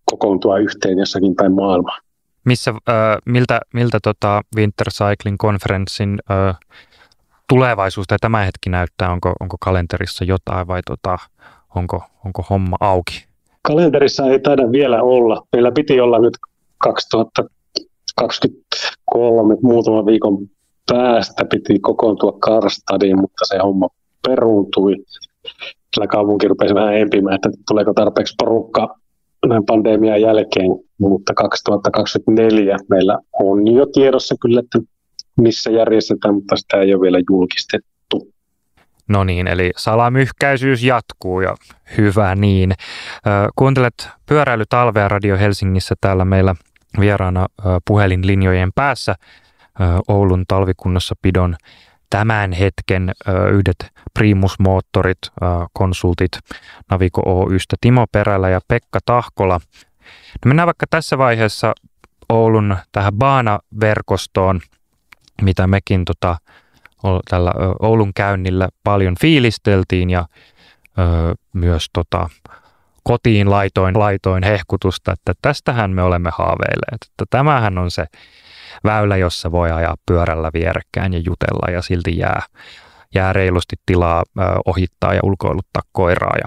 [0.04, 1.98] kokoontua yhteen jossakin päin maailmaa.
[2.44, 2.76] Missä, äh,
[3.26, 6.58] miltä, miltä tota Winter Cycling Conferencein äh,
[7.48, 9.12] tulevaisuus tai tämä hetki näyttää?
[9.12, 11.18] Onko, onko kalenterissa jotain vai tota,
[11.74, 13.24] onko, onko homma auki?
[13.62, 15.46] Kalenterissa ei taida vielä olla.
[15.52, 16.34] Meillä piti olla nyt
[16.78, 20.48] 2023 muutaman viikon
[20.92, 23.88] päästä piti kokoontua Karstadiin, mutta se homma
[24.28, 24.96] peruuntui.
[25.94, 28.98] Sillä kaupunki rupesi vähän empimään, että tuleeko tarpeeksi porukka
[29.46, 34.78] näin pandemian jälkeen, mutta 2024 meillä on jo tiedossa kyllä, että
[35.40, 38.32] missä järjestetään, mutta sitä ei ole vielä julkistettu.
[39.08, 41.56] No niin, eli salamyhkäisyys jatkuu ja
[41.98, 42.72] hyvä niin.
[43.56, 46.54] Kuuntelet pyöräilytalvea Radio Helsingissä täällä meillä
[47.00, 47.46] vieraana
[47.86, 49.14] puhelinlinjojen päässä
[50.08, 51.56] Oulun talvikunnossa pidon
[52.12, 53.12] tämän hetken
[53.52, 55.18] yhdet Primus-moottorit,
[55.72, 56.32] konsultit
[56.90, 59.60] Navico Oystä Timo Perälä ja Pekka Tahkola.
[60.44, 61.72] No mennään vaikka tässä vaiheessa
[62.28, 64.60] Oulun tähän Baana-verkostoon,
[65.42, 66.36] mitä mekin tota,
[67.30, 70.26] tällä Oulun käynnillä paljon fiilisteltiin ja
[70.98, 72.28] ö, myös tota,
[73.02, 77.02] kotiin laitoin, laitoin hehkutusta, että tästähän me olemme haaveilleet.
[77.10, 78.06] Että tämähän on se
[78.84, 82.42] väylä, jossa voi ajaa pyörällä vierekkäin ja jutella ja silti jää,
[83.14, 84.22] jää reilusti tilaa
[84.66, 86.34] ohittaa ja ulkoiluttaa koiraa.
[86.36, 86.44] Ja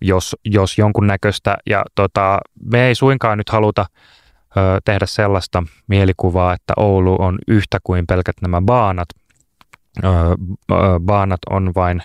[0.00, 2.38] jos, jos jonkunnäköistä, ja tota,
[2.72, 3.86] me ei suinkaan nyt haluta
[4.84, 9.08] tehdä sellaista mielikuvaa, että Oulu on yhtä kuin pelkät nämä baanat.
[11.04, 12.02] Baanat on vain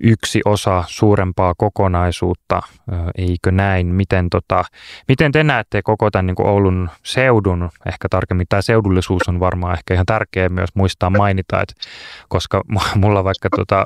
[0.00, 2.60] yksi osa suurempaa kokonaisuutta,
[3.18, 3.86] eikö näin?
[3.86, 4.64] Miten, tota,
[5.08, 9.74] miten te näette koko tämän niin kuin Oulun seudun, ehkä tarkemmin tämä seudullisuus on varmaan
[9.74, 11.74] ehkä ihan tärkeä myös muistaa mainita, että
[12.28, 12.62] koska
[13.00, 13.84] mulla vaikka tota,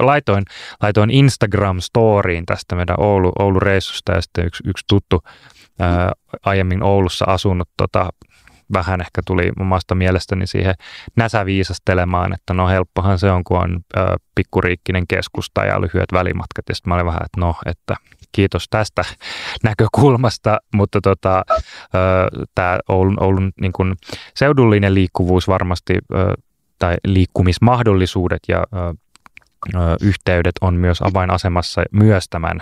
[0.00, 0.44] laitoin,
[0.82, 5.22] laitoin Instagram-storiin tästä meidän Oulu, Oulu-reissusta ja sitten yksi, yksi tuttu
[5.80, 6.12] ää,
[6.44, 8.10] aiemmin Oulussa asunut tota,
[8.72, 10.74] vähän ehkä tuli omasta mielestäni siihen
[11.16, 16.64] näsäviisastelemaan, että no helppohan se on, kun on ö, pikkuriikkinen keskusta ja lyhyet välimatkat.
[16.68, 17.96] Ja sitten mä olin vähän, että no, että
[18.32, 19.02] kiitos tästä
[19.64, 21.44] näkökulmasta, mutta tota,
[22.54, 23.96] tämä Oulun, Oulun niin kun
[24.34, 26.34] seudullinen liikkuvuus varmasti, ö,
[26.78, 28.94] tai liikkumismahdollisuudet ja ö,
[30.00, 32.60] yhteydet on myös avainasemassa myös tämän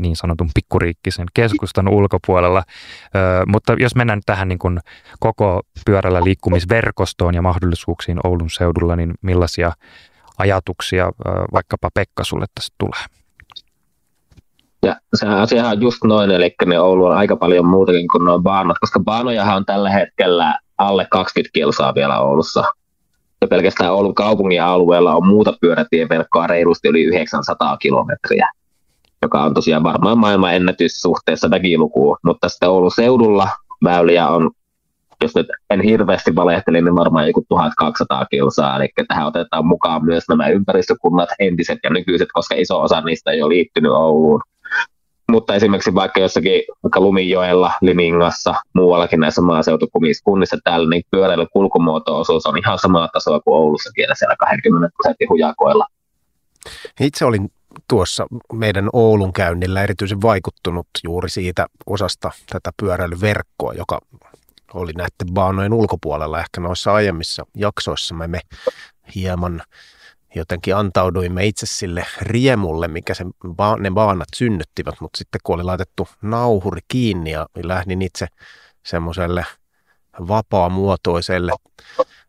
[0.00, 2.62] niin sanotun pikkuriikkisen keskustan ulkopuolella.
[3.16, 4.80] Ö, mutta jos mennään tähän niin kuin
[5.20, 9.72] koko pyörällä liikkumisverkostoon ja mahdollisuuksiin Oulun seudulla, niin millaisia
[10.38, 13.04] ajatuksia ö, vaikkapa Pekka sulle tästä tulee?
[14.84, 18.38] Ja se asia on just noin, eli ne Oulu on aika paljon muutakin kuin nuo
[18.38, 22.64] baanat, koska baanojahan on tällä hetkellä alle 20 kilsaa vielä Oulussa.
[23.40, 28.50] Ja pelkästään Oulun kaupungin alueella on muuta pyörätieverkkoa reilusti yli 900 kilometriä
[29.24, 33.48] joka on tosiaan varmaan maailman ennätys suhteessa väkilukuun, mutta sitten Oulun seudulla
[33.84, 34.50] väyliä on,
[35.22, 40.24] jos nyt en hirveästi valehteli, niin varmaan joku 1200 kilsaa, eli tähän otetaan mukaan myös
[40.28, 44.40] nämä ympäristökunnat, entiset ja nykyiset, koska iso osa niistä ei ole liittynyt Ouluun.
[45.30, 52.58] mutta esimerkiksi vaikka jossakin vaikka Lumijoella, Limingassa, muuallakin näissä maaseutukunnissa täällä, niin pyöräilyn kulkumuoto-osuus on
[52.58, 55.86] ihan samaa tasoa kuin Oulussakin, siellä 20 prosentin hujakoilla.
[57.00, 57.50] Itse olin
[57.88, 64.00] tuossa meidän Oulun käynnillä erityisen vaikuttunut juuri siitä osasta tätä pyöräilyverkkoa, joka
[64.74, 66.40] oli näiden baanojen ulkopuolella.
[66.40, 68.40] Ehkä noissa aiemmissa jaksoissa me
[69.14, 69.62] hieman
[70.34, 73.24] jotenkin antauduimme itse sille riemulle, mikä se,
[73.78, 78.26] ne baanat synnyttivät, mutta sitten kun oli laitettu nauhuri kiinni ja lähdin itse
[78.82, 79.46] semmoiselle
[80.28, 81.52] vapaamuotoiselle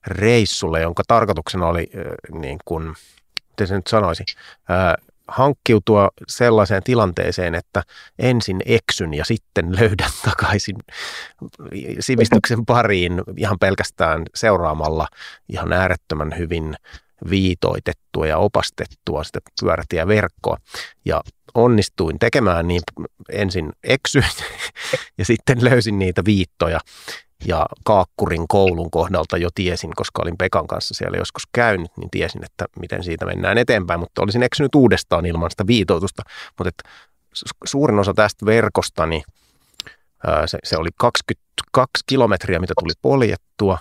[0.08, 1.90] reissulle, jonka tarkoituksena oli
[2.32, 2.94] niin kuin,
[3.50, 4.24] miten se nyt sanoisi,
[5.28, 7.84] hankkiutua sellaiseen tilanteeseen, että
[8.20, 10.76] ensin eksyn ja sitten löydän takaisin
[12.00, 15.08] sivistyksen pariin ihan pelkästään seuraamalla
[15.50, 16.76] ihan äärettömän hyvin
[17.30, 20.58] viitoitettua ja opastettua sitä pyörätieverkkoa.
[21.06, 21.22] Ja
[21.54, 22.82] onnistuin tekemään niin
[23.30, 24.26] ensin eksyin
[25.18, 26.80] ja sitten löysin niitä viittoja
[27.48, 32.46] ja Kaakkurin koulun kohdalta jo tiesin, koska olin Pekan kanssa siellä joskus käynyt, niin tiesin,
[32.46, 36.24] että miten siitä mennään eteenpäin, mutta olisin eksynyt uudestaan ilman sitä viitoitusta.
[36.58, 36.90] Mutta että
[37.66, 39.24] suurin osa tästä verkosta, niin
[40.46, 43.78] se, se oli 22 kilometriä, mitä tuli poljettua,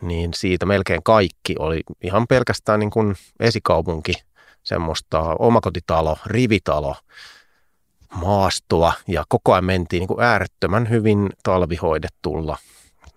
[0.00, 4.12] niin siitä melkein kaikki oli ihan pelkästään niin kuin esikaupunki,
[4.62, 6.96] semmoista omakotitalo, rivitalo,
[8.14, 8.92] maastoa.
[9.08, 12.56] Ja koko ajan mentiin niin kuin äärettömän hyvin talvihoidettulla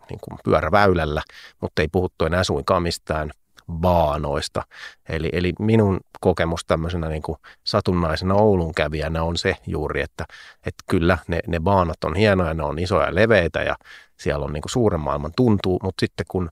[0.10, 1.22] niin kuin pyöräväylällä,
[1.62, 3.32] mutta ei puhuttu enää suinkaan mistään
[3.72, 4.64] baanoista.
[5.10, 10.26] Eli, eli minun kokemus tämmöisenä niin kuin satunnaisena Oulun kävijänä on se juuri, että,
[10.66, 13.76] että kyllä ne, ne baanat on hienoja, ne on isoja ja leveitä ja
[14.18, 16.50] siellä on niin kuin suuren maailman tuntuu, mutta sitten kun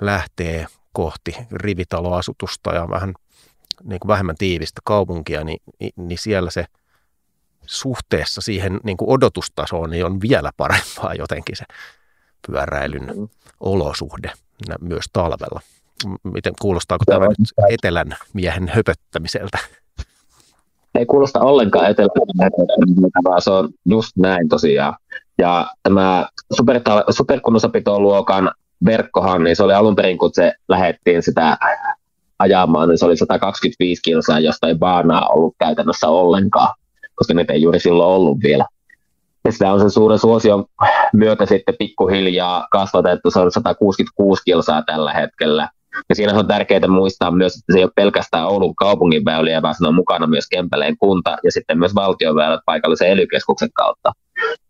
[0.00, 3.14] lähtee kohti rivitaloasutusta ja vähän
[3.84, 5.60] niin kuin vähemmän tiivistä kaupunkia, niin,
[5.96, 6.64] niin siellä se
[7.66, 11.64] suhteessa siihen niin kuin odotustasoon niin on vielä parempaa jotenkin se
[12.46, 13.28] pyöräilyn mm.
[13.60, 14.32] olosuhde
[14.80, 15.60] myös talvella.
[16.22, 19.58] Miten kuulostaako tämä nyt etelän miehen höpöttämiseltä?
[20.94, 22.10] Ei kuulosta ollenkaan etelän
[23.24, 24.94] vaan se on just näin tosiaan.
[25.38, 26.28] Ja tämä
[27.10, 28.50] superkunnossapitoluokan
[28.84, 31.58] verkkohan, niin se oli alun perin, kun se lähettiin sitä
[32.38, 36.74] ajamaan, niin se oli 125 kilsaa, josta ei baanaa ollut käytännössä ollenkaan,
[37.14, 38.66] koska niitä ei juuri silloin ollut vielä.
[39.44, 40.64] Ja sitä on sen suuren suosion
[41.12, 45.68] myötä sitten pikkuhiljaa kasvatettu, se on 166 kilsaa tällä hetkellä.
[46.08, 49.74] Ja siinä on tärkeää muistaa myös, että se ei ole pelkästään Oulun kaupungin väyliä, vaan
[49.74, 53.26] siinä on mukana myös Kempeleen kunta ja sitten myös valtioväylät paikallisen ely
[53.74, 54.12] kautta.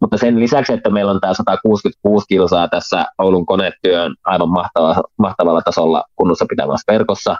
[0.01, 5.63] Mutta sen lisäksi, että meillä on tämä 166 kilsaa tässä Oulun konetyön aivan mahtavalla, mahtavalla
[5.63, 7.37] tasolla kunnossa pitävässä verkossa,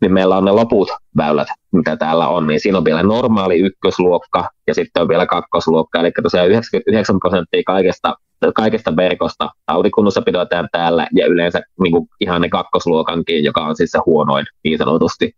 [0.00, 4.48] niin meillä on ne loput väylät, mitä täällä on, niin siinä on vielä normaali ykkösluokka
[4.66, 8.14] ja sitten on vielä kakkosluokka, eli tosiaan 99 prosenttia kaikesta,
[8.54, 13.90] kaikesta verkosta tautikunnossa pidetään täällä ja yleensä niin kuin ihan ne kakkosluokankin, joka on siis
[13.90, 15.32] se huonoin niin sanotusti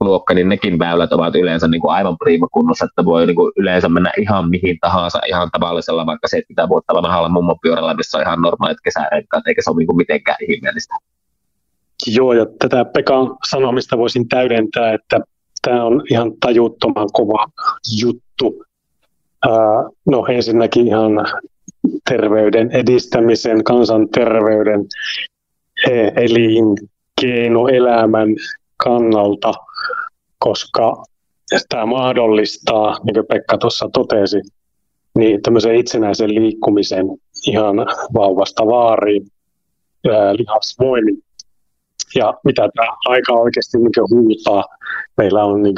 [0.00, 3.88] luokka, niin nekin väylät ovat yleensä niin kuin aivan priimakunnossa, että voi niin kuin yleensä
[3.88, 8.78] mennä ihan mihin tahansa ihan tavallisella vaikka 70 vuotta vanhalla mummopyörällä, missä on ihan normaalit
[8.84, 10.94] kesärenkaat, eikä se ole niin kuin mitenkään ihmeellistä.
[12.06, 15.20] Joo, ja tätä Pekan sanomista voisin täydentää, että
[15.62, 17.46] tämä on ihan tajuttoman kova
[18.00, 18.64] juttu.
[20.06, 21.12] no ensinnäkin ihan
[22.08, 24.86] terveyden edistämisen, kansanterveyden,
[25.90, 28.28] e, elinkeinoelämän
[28.76, 29.52] kannalta,
[30.38, 31.04] koska
[31.68, 34.40] tämä mahdollistaa, niin kuin Pekka tuossa totesi,
[35.18, 37.06] niin tämmöisen itsenäisen liikkumisen
[37.46, 37.76] ihan
[38.14, 39.26] vauvasta vaariin
[40.32, 41.22] lihasvoimin
[42.14, 44.64] ja mitä tämä aika oikeasti niin huutaa.
[45.16, 45.74] Meillä on niin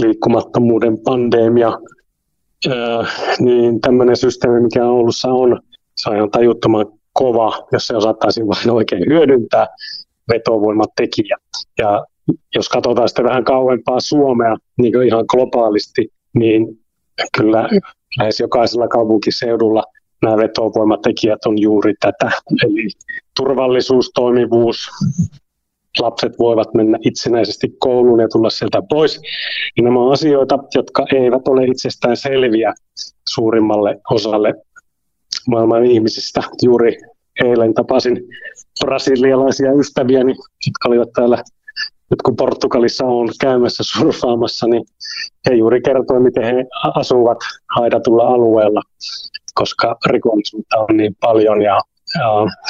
[0.00, 1.78] liikkumattomuuden pandemia,
[2.66, 3.04] öö,
[3.38, 5.60] niin tämmöinen systeemi, mikä Oulussa on,
[5.96, 9.66] se on ihan tajuttoman kova, jos se osattaisiin vain oikein hyödyntää
[10.32, 11.36] vetovoimatekijä.
[11.78, 12.06] Ja
[12.54, 16.66] jos katsotaan sitten vähän kauempaa Suomea niin ihan globaalisti, niin
[17.38, 17.68] kyllä
[18.18, 19.82] lähes jokaisella kaupunkiseudulla–
[20.22, 22.30] nämä vetovoimatekijät on juuri tätä.
[22.64, 22.88] Eli
[23.36, 24.90] turvallisuus, toimivuus,
[25.98, 29.20] lapset voivat mennä itsenäisesti kouluun ja tulla sieltä pois.
[29.76, 32.74] Ja nämä ovat asioita, jotka eivät ole itsestään selviä
[33.28, 34.54] suurimmalle osalle
[35.48, 36.42] maailman ihmisistä.
[36.62, 36.96] Juuri
[37.44, 38.16] eilen tapasin
[38.80, 40.30] brasilialaisia ystäviäni,
[40.66, 41.42] jotka olivat täällä
[42.10, 44.82] nyt kun Portugalissa on käymässä surfaamassa, niin
[45.50, 46.64] he juuri kertoi, miten he
[46.94, 47.38] asuvat
[47.76, 48.82] haidatulla alueella
[49.54, 51.80] koska rikollisuutta on niin paljon ja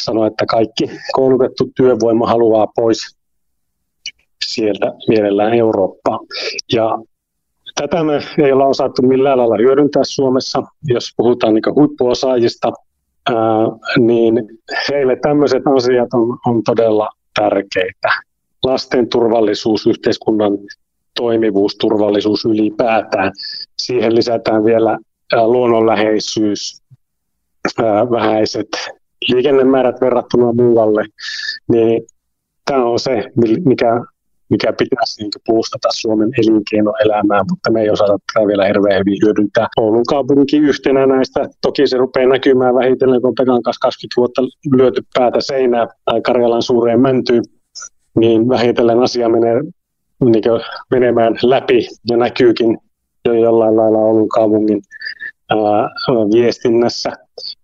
[0.05, 3.17] sanoi, että kaikki koulutettu työvoima haluaa pois
[4.45, 6.19] sieltä mielellään Eurooppaa.
[6.73, 6.99] Ja
[7.81, 12.73] tätä me ei olla osattu millään lailla hyödyntää Suomessa, jos puhutaan niin huippuosaajista,
[13.31, 13.37] ää,
[13.99, 14.35] niin
[14.91, 18.09] heille tämmöiset asiat on, on todella tärkeitä.
[18.63, 20.59] Lasten turvallisuus, yhteiskunnan
[21.17, 23.33] toimivuus, turvallisuus ylipäätään.
[23.79, 24.99] Siihen lisätään vielä
[25.33, 26.83] luonnonläheisyys,
[28.11, 28.69] vähäiset
[29.29, 31.05] liikennemäärät verrattuna muualle,
[31.69, 32.03] niin
[32.65, 33.25] tämä on se,
[33.65, 34.01] mikä,
[34.49, 39.69] mikä pitäisi niin puustata Suomen elinkeinoelämää, mutta me ei osata tätä vielä hirveän hyvin hyödyntää.
[39.77, 44.43] Oulun kaupunki yhtenä näistä, toki se rupeaa näkymään vähitellen, kun Pekan kanssa 20 vuotta
[44.77, 47.45] lyöty päätä seinää tai Karjalan suureen mäntyyn,
[48.19, 49.61] niin vähitellen asia menee
[50.25, 50.45] niin
[50.91, 52.79] menemään läpi ja näkyykin
[53.25, 54.83] jo jollain lailla Oulun kaupungin
[55.51, 55.89] ää,
[56.33, 57.11] viestinnässä,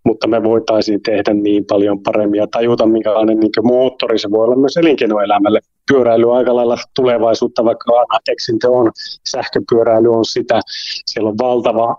[0.07, 4.57] mutta me voitaisiin tehdä niin paljon paremmin ja tajuta, minkälainen niin moottori se voi olla
[4.57, 5.61] myös elinkeinoelämälle.
[5.93, 8.93] Pyöräily aika lailla tulevaisuutta, vaikka keksintö on,
[9.29, 10.61] sähköpyöräily on sitä.
[11.11, 11.97] Siellä on valtava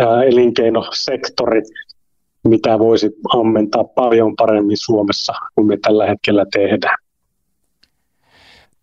[0.00, 1.62] ää, elinkeinosektori,
[2.48, 6.98] mitä voisi ammentaa paljon paremmin Suomessa kuin me tällä hetkellä tehdään.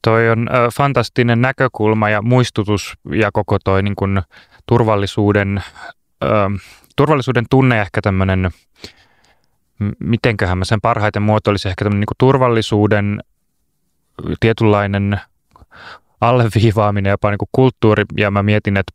[0.04, 4.22] Toi on fantastinen näkökulma ja muistutus ja koko toi niin kun,
[4.68, 5.64] turvallisuuden,
[6.24, 6.28] ö,
[7.00, 8.52] turvallisuuden tunne ehkä tämmöinen,
[10.00, 13.20] mitenköhän mä sen parhaiten muotoilisin, ehkä tämmöinen niin turvallisuuden
[14.40, 15.22] tietynlainen
[16.22, 18.94] alleviivaaminen, jopa niin kuin kulttuuri, ja mä mietin, että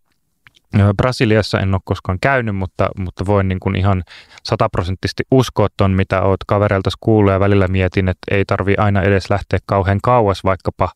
[0.97, 4.03] Brasiliassa en ole koskaan käynyt, mutta, mutta voin niin kuin ihan
[4.43, 7.33] sataprosenttisesti uskoa ton, mitä oot kavereilta kuullut.
[7.33, 10.89] Ja välillä mietin, että ei tarvi aina edes lähteä kauhean kauas vaikkapa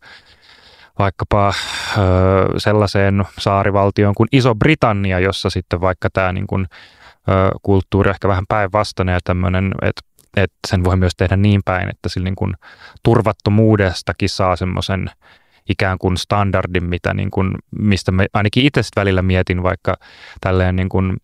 [0.98, 2.02] vaikkapa ö,
[2.58, 6.66] sellaiseen saarivaltioon kuin Iso-Britannia, jossa sitten vaikka tämä niin kuin,
[7.62, 10.02] kulttuuri ehkä vähän päinvastainen ja tämmöinen, että
[10.36, 12.56] et sen voi myös tehdä niin päin, että sillä niin
[13.02, 15.10] turvattomuudestakin saa semmoisen
[15.68, 19.96] ikään kuin standardin, mitä niin kuin, mistä me ainakin itse välillä mietin vaikka
[20.40, 21.16] tälleen niin kuin,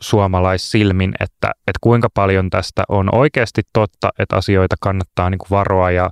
[0.00, 5.90] suomalaissilmin, että, että kuinka paljon tästä on oikeasti totta, että asioita kannattaa niin kuin varoa
[5.90, 6.10] ja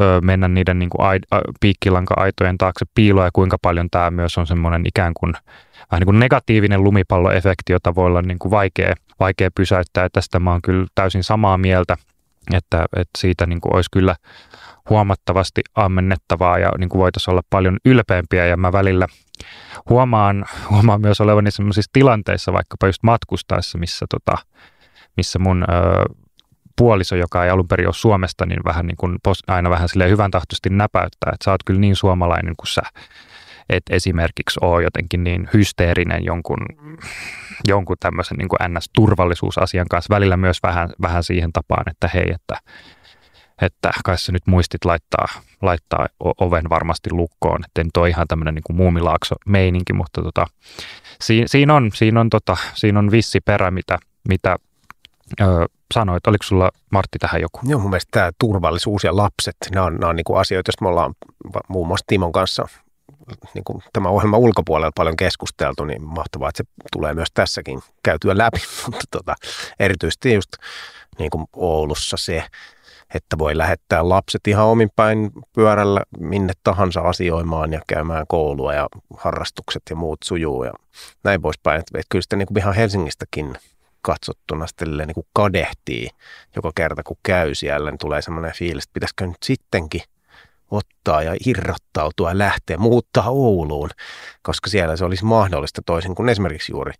[0.00, 1.18] ö, mennä niiden niin kuin ai,
[1.60, 5.32] piikkilanka-aitojen taakse piiloa ja kuinka paljon tämä myös on semmoinen ikään kuin
[5.90, 10.04] vähän niin kuin negatiivinen lumipalloefekti, jota voi olla niin kuin vaikea, vaikea pysäyttää.
[10.04, 11.96] Ja tästä mä oon kyllä täysin samaa mieltä,
[12.54, 14.16] että, että siitä niin kuin olisi kyllä
[14.90, 19.06] huomattavasti ammennettavaa ja niin kuin voitaisiin olla paljon ylpeämpiä ja mä välillä
[19.90, 24.38] huomaan, huomaan myös olevani sellaisissa tilanteissa vaikkapa just matkustaessa, missä, tota,
[25.16, 26.14] missä mun ö,
[26.78, 30.30] puoliso, joka ei alun perin ole Suomesta, niin vähän niin kuin aina vähän silleen hyvän
[30.30, 32.82] tahtoisesti näpäyttää, että sä oot kyllä niin suomalainen kuin sä
[33.68, 36.58] et esimerkiksi ole jotenkin niin hysteerinen jonkun,
[37.68, 40.14] jonkun tämmöisen niin kuin NS-turvallisuusasian kanssa.
[40.14, 42.58] Välillä myös vähän, vähän siihen tapaan, että hei, että
[43.62, 45.26] että kai sä nyt muistit laittaa,
[45.62, 50.46] laittaa oven varmasti lukkoon, että nyt ole ihan tämmöinen niin muumilaakso meininki, mutta tota,
[51.20, 54.56] siinä, siinä, on, siinä, on, tota, siinä on vissi perä, mitä, mitä
[55.40, 55.44] ö,
[55.94, 56.26] sanoit.
[56.26, 57.60] Oliko sulla Martti tähän joku?
[57.64, 60.84] Joo, mun mielestä tämä turvallisuus ja lapset, nämä on, nämä on niin kuin asioita, joista
[60.84, 61.14] me ollaan
[61.68, 62.68] muun muassa Timon kanssa
[63.54, 68.38] niin kuin tämä ohjelma ulkopuolella paljon keskusteltu, niin mahtavaa, että se tulee myös tässäkin käytyä
[68.38, 69.34] läpi, mutta tota,
[69.80, 70.50] erityisesti just
[71.18, 72.44] niin kuin Oulussa se,
[73.14, 78.88] että voi lähettää lapset ihan omin päin pyörällä minne tahansa asioimaan ja käymään koulua ja
[79.16, 80.72] harrastukset ja muut sujuu ja
[81.24, 81.80] näin poispäin.
[81.80, 83.54] Että kyllä sitä niin kuin ihan Helsingistäkin
[84.02, 86.08] katsottuna niin kuin kadehtii
[86.56, 90.02] joka kerta, kun käy siellä, niin tulee semmoinen fiilis, että pitäisikö nyt sittenkin
[90.70, 93.90] ottaa ja irrottautua ja lähteä, muuttaa Ouluun,
[94.42, 96.92] koska siellä se olisi mahdollista toisin kuin esimerkiksi juuri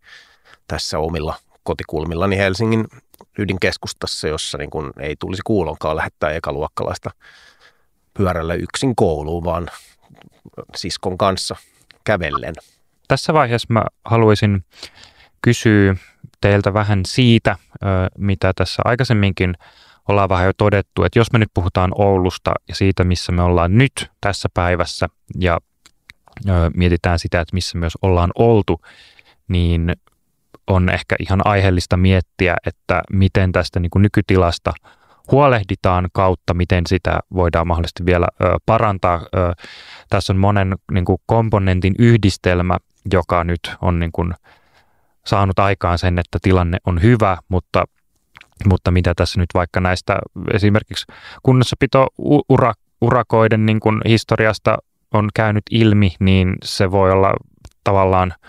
[0.69, 1.35] tässä omilla
[1.67, 2.85] kotikulmillani Helsingin
[3.39, 7.11] ydinkeskustassa, jossa niin kun ei tulisi kuulonkaan lähettää ekaluokkalaista
[8.15, 9.67] pyörällä yksin kouluun, vaan
[10.77, 11.57] siskon kanssa
[12.05, 12.55] kävellen.
[13.09, 14.65] Tässä vaiheessa mä haluaisin
[15.43, 15.95] kysyä
[16.41, 17.57] teiltä vähän siitä,
[18.19, 19.55] mitä tässä aikaisemminkin
[20.09, 23.79] ollaan vähän jo todettu, että jos me nyt puhutaan Oulusta ja siitä, missä me ollaan
[23.79, 25.07] nyt tässä päivässä
[25.41, 25.59] ja
[26.75, 28.81] mietitään sitä, että missä myös ollaan oltu,
[29.49, 29.93] niin
[30.67, 34.73] on ehkä ihan aiheellista miettiä, että miten tästä niin kuin nykytilasta
[35.31, 39.21] huolehditaan kautta, miten sitä voidaan mahdollisesti vielä ö, parantaa.
[39.37, 39.53] Ö,
[40.11, 42.77] tässä on monen niin kuin komponentin yhdistelmä,
[43.13, 44.35] joka nyt on niin kuin
[45.27, 47.85] saanut aikaan sen, että tilanne on hyvä, mutta,
[48.69, 50.19] mutta mitä tässä nyt vaikka näistä
[50.53, 51.07] esimerkiksi
[51.43, 52.07] kunnossapito
[53.01, 54.79] urakoiden niin kuin historiasta
[55.15, 57.35] on käynyt ilmi, niin se voi olla
[57.85, 58.35] tavallaan–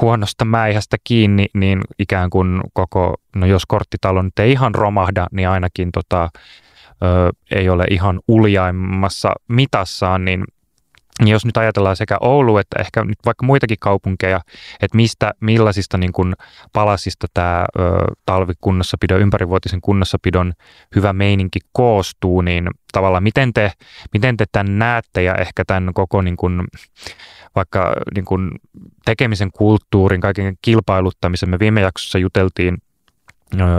[0.00, 5.48] huonosta mäihästä kiinni, niin ikään kuin koko, no jos korttitalo nyt ei ihan romahda, niin
[5.48, 6.28] ainakin tota,
[7.02, 10.44] ö, ei ole ihan uljaimmassa mitassaan, niin
[11.20, 14.40] niin jos nyt ajatellaan sekä Oulu että ehkä nyt vaikka muitakin kaupunkeja,
[14.80, 16.34] että mistä, millaisista niin kuin
[16.72, 17.82] palasista tämä ö,
[18.26, 20.52] talvikunnossapidon, ympärivuotisen kunnossapidon
[20.96, 23.72] hyvä meininki koostuu, niin tavallaan miten te,
[24.12, 26.64] miten te tämän näette ja ehkä tämän koko niin kuin,
[27.54, 28.50] vaikka niin kuin
[29.04, 31.50] tekemisen kulttuurin, kaiken kilpailuttamisen.
[31.50, 32.78] Me viime jaksossa juteltiin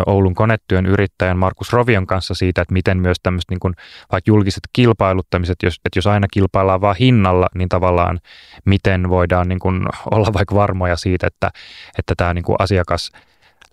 [0.06, 3.74] Oulun konetyön yrittäjän Markus Rovion kanssa siitä, että miten myös tämmöiset niin kuin,
[4.12, 8.20] vaikka julkiset kilpailuttamiset, jos, että jos aina kilpaillaan vain hinnalla, niin tavallaan
[8.66, 11.52] miten voidaan niin kuin, olla vaikka varmoja siitä, että,
[12.00, 13.12] että tämä niin kuin asiakas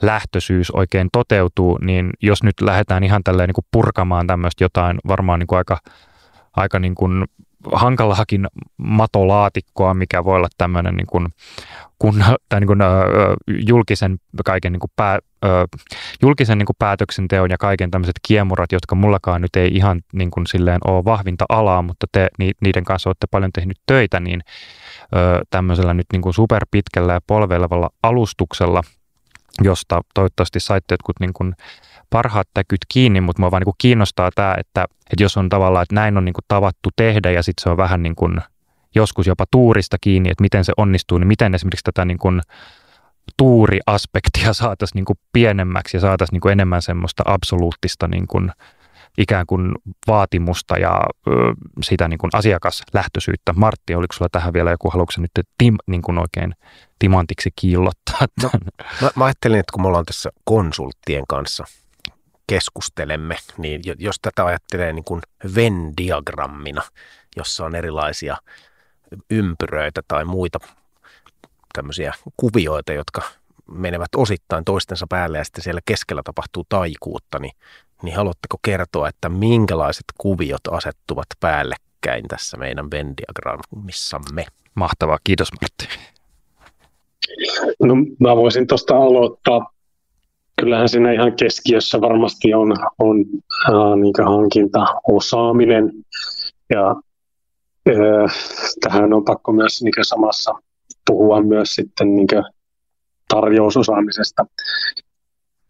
[0.03, 5.39] lähtöisyys oikein toteutuu, niin jos nyt lähdetään ihan tälleen niin kuin purkamaan tämmöistä jotain varmaan
[5.39, 5.79] niin kuin aika,
[6.57, 7.25] aika niin kuin
[7.73, 8.47] hankalahakin
[8.77, 11.29] matolaatikkoa, mikä voi olla tämmöinen niin kuin
[11.99, 12.87] kun, tai niin kuin, ö,
[13.69, 15.49] julkisen, kaiken niin kuin pää, ö,
[16.23, 20.47] julkisen niin kuin päätöksenteon ja kaiken tämmöiset kiemurat, jotka mullakaan nyt ei ihan niin kuin
[20.47, 24.41] silleen ole vahvinta alaa, mutta te niiden kanssa olette paljon tehnyt töitä, niin
[25.17, 28.83] ö, tämmöisellä nyt niin kuin superpitkällä ja polvelevalla alustuksella,
[29.63, 31.55] josta toivottavasti saitte jotkut niin kuin
[32.11, 35.95] parhaat täkyt kiinni, mutta mua vaan niin kiinnostaa tämä, että, että jos on tavallaan, että
[35.95, 38.41] näin on niin tavattu tehdä ja sitten se on vähän niin kuin
[38.95, 42.41] joskus jopa tuurista kiinni, että miten se onnistuu, niin miten esimerkiksi tätä niin kuin
[43.37, 48.51] tuuriaspektia saataisiin niin kuin pienemmäksi ja saataisiin niin kuin enemmän semmoista absoluuttista niin kuin
[49.19, 49.73] ikään kuin
[50.07, 51.31] vaatimusta ja ö,
[51.83, 53.53] sitä niin kuin asiakaslähtöisyyttä.
[53.53, 56.55] Martti, oliko sulla tähän vielä joku, haluatko nyt tim, niin kuin oikein
[56.99, 58.27] timantiksi kiillottaa?
[58.43, 58.51] No,
[59.03, 61.65] mä, mä ajattelin, että kun me ollaan tässä konsulttien kanssa
[62.49, 65.23] keskustelemme, niin jos tätä ajattelee niin kuin
[65.55, 66.83] Venn-diagrammina,
[67.37, 68.37] jossa on erilaisia
[69.31, 70.59] ympyröitä tai muita
[71.73, 73.23] tämmöisiä kuvioita, jotka
[73.71, 77.53] menevät osittain toistensa päälle ja sitten siellä keskellä tapahtuu taikuutta, niin,
[78.03, 84.47] niin haluatteko kertoa, että minkälaiset kuviot asettuvat päällekkäin tässä meidän Venn-diagrammissamme?
[84.75, 85.89] Mahtavaa, kiitos Martti.
[87.83, 89.73] No mä voisin tuosta aloittaa.
[90.59, 93.25] Kyllähän siinä ihan keskiössä varmasti on, on
[93.69, 95.93] äh, niin hankinta, osaaminen
[96.71, 96.95] ja
[98.81, 100.55] tähän on pakko myös niin samassa
[101.07, 102.29] puhua myös sitten niin
[103.29, 104.47] tarjousosaamisesta.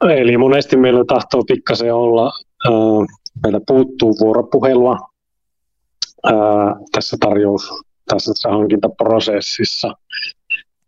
[0.01, 2.33] Eli monesti meillä tahtoo pikkasen olla,
[3.43, 4.99] meillä puuttuu vuoropuhelua
[6.93, 7.71] tässä tarjous,
[8.09, 9.95] tässä hankintaprosessissa.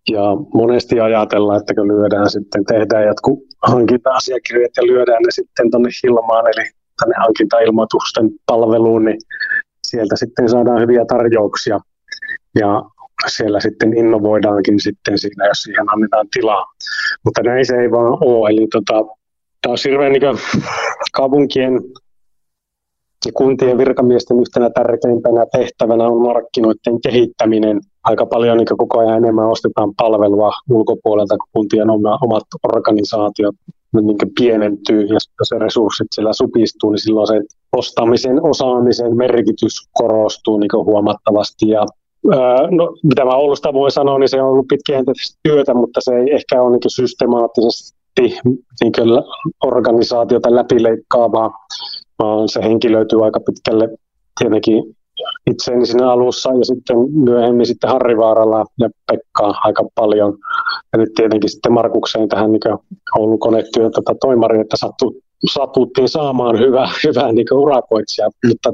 [0.09, 0.23] Ja
[0.55, 6.47] monesti ajatellaan, että kun lyödään sitten, tehdään jotkut hankinta-asiakirjat ja lyödään ne sitten tuonne Hilmaan,
[6.47, 6.71] eli
[7.01, 9.19] tänne hankintailmoitusten palveluun, niin
[9.87, 11.81] sieltä sitten saadaan hyviä tarjouksia
[12.61, 12.83] ja
[13.29, 16.65] siellä sitten innovoidaankin sitten siinä, jos siihen annetaan tilaa.
[17.25, 18.51] Mutta näin se ei vaan ole.
[18.51, 18.93] Eli tota,
[19.63, 20.23] tämä on hirveän niin
[21.13, 21.73] kaupunkien
[23.27, 27.81] ja kuntien virkamiesten yhtenä tärkeimpänä tehtävänä on markkinoiden kehittäminen.
[28.05, 32.43] Aika paljon niin koko ajan enemmän ostetaan palvelua ulkopuolelta, kun kuntien omat
[32.73, 33.55] organisaatiot
[33.93, 37.41] niin pienentyy ja se resurssit siellä supistuu, niin silloin se
[37.77, 41.69] ostamisen, osaamisen merkitys korostuu niin huomattavasti.
[41.69, 41.87] Ja,
[42.71, 46.35] no, mitä mä Oulusta voi sanoa, niin se on ollut pitkäjänteistä työtä, mutta se ei
[46.35, 47.97] ehkä ole niin systemaattisesti
[48.81, 48.93] niin
[49.65, 51.51] organisaatiota läpileikkaavaa,
[52.19, 53.89] vaan se henki löytyy aika pitkälle
[54.39, 54.97] tietenkin
[55.51, 60.39] itseeni siinä alussa ja sitten myöhemmin sitten Harri Vaaralla ja Pekkaa aika paljon.
[60.93, 62.79] Ja nyt tietenkin sitten Markukseen tähän niin
[63.19, 65.17] Oulun konetyön tätä toimari, että sattu,
[65.53, 68.31] satuttiin saamaan hyvä, hyvä niin urakoitsija.
[68.49, 68.73] Mutta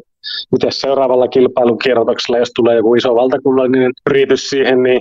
[0.52, 5.00] miten seuraavalla kilpailukierroksella, jos tulee joku iso valtakunnallinen yritys siihen, niin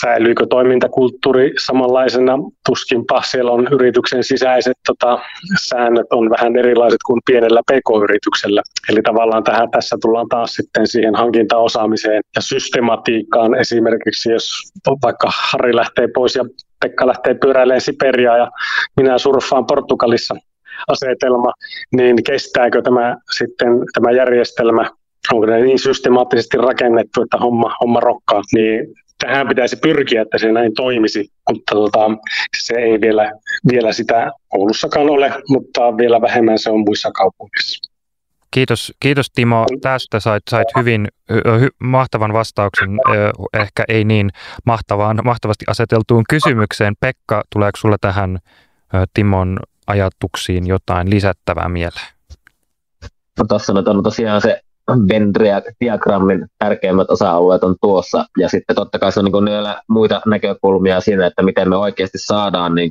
[0.00, 2.38] säilyykö toimintakulttuuri samanlaisena?
[2.68, 5.18] Tuskinpa siellä on yrityksen sisäiset tota,
[5.60, 8.62] säännöt on vähän erilaiset kuin pienellä pk-yrityksellä.
[8.88, 13.54] Eli tavallaan tähän tässä tullaan taas sitten siihen hankintaosaamiseen ja systematiikkaan.
[13.54, 14.62] Esimerkiksi jos
[15.02, 16.44] vaikka Harri lähtee pois ja
[16.80, 18.50] Pekka lähtee pyöräilemään Siperiaa ja
[18.96, 20.34] minä surffaan Portugalissa
[20.88, 21.52] asetelma,
[21.96, 24.90] niin kestääkö tämä sitten tämä järjestelmä
[25.32, 28.86] onko ne niin systemaattisesti rakennettu, että homma, homma rokkaa, niin
[29.26, 32.00] tähän pitäisi pyrkiä, että se näin toimisi, mutta tota,
[32.58, 33.32] se ei vielä,
[33.72, 37.90] vielä sitä Oulussakaan ole, mutta vielä vähemmän se on muissa kaupungeissa.
[38.50, 39.66] Kiitos, kiitos Timo.
[39.80, 41.08] Tästä sait, sait hyvin
[41.60, 42.88] hy, mahtavan vastauksen,
[43.60, 44.30] ehkä ei niin
[44.66, 46.94] mahtavaan, mahtavasti aseteltuun kysymykseen.
[47.00, 48.38] Pekka, tuleeko sulla tähän
[49.14, 52.06] Timon ajatuksiin jotain lisättävää mieleen?
[53.38, 54.60] No, tuossa on tosiaan se
[54.90, 61.00] Venn-diagrammin tärkeimmät osa-alueet on tuossa, ja sitten totta kai se on niin vielä muita näkökulmia
[61.00, 62.90] siinä, että miten me oikeasti saadaan niin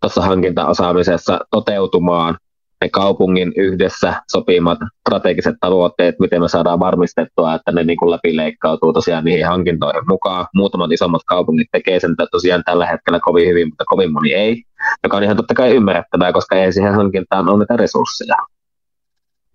[0.00, 2.36] tuossa hankintaosaamisessa toteutumaan
[2.80, 8.92] ne kaupungin yhdessä sopimat strategiset tavoitteet, miten me saadaan varmistettua, että ne niin kuin läpileikkautuu
[8.92, 10.46] tosiaan niihin hankintoihin mukaan.
[10.54, 14.62] Muutamat isommat kaupungit tekee sen tosiaan tällä hetkellä kovin hyvin, mutta kovin moni ei,
[15.02, 18.36] joka on ihan totta kai ymmärrettävää, koska ei siihen hankintaan ole niitä resursseja.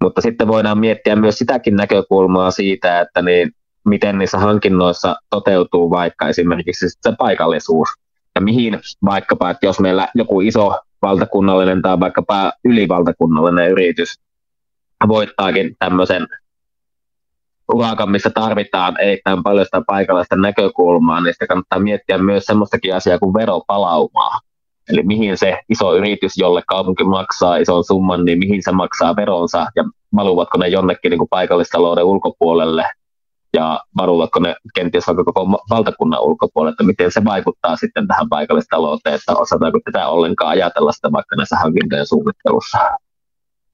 [0.03, 3.51] Mutta sitten voidaan miettiä myös sitäkin näkökulmaa siitä, että niin
[3.85, 7.89] miten niissä hankinnoissa toteutuu vaikka esimerkiksi se paikallisuus.
[8.35, 14.19] Ja mihin vaikkapa, että jos meillä joku iso valtakunnallinen tai vaikkapa ylivaltakunnallinen yritys
[15.07, 16.27] voittaakin tämmöisen
[17.73, 23.19] urakan, missä tarvitaan erittäin paljon sitä paikallista näkökulmaa, niin sitä kannattaa miettiä myös semmoistakin asiaa
[23.19, 24.39] kuin veropalaumaa.
[24.89, 29.67] Eli mihin se iso yritys, jolle kaupunki maksaa ison summan, niin mihin se maksaa veronsa?
[29.75, 29.83] Ja
[30.15, 32.85] valuvatko ne jonnekin niin kuin paikallistalouden ulkopuolelle?
[33.53, 39.15] Ja varuvatko ne kenties vaikka koko valtakunnan ulkopuolelle, että miten se vaikuttaa sitten tähän paikallistalouteen,
[39.15, 42.77] että osataanko tätä ollenkaan ajatella sitä vaikka näissä hankintojen suunnittelussa.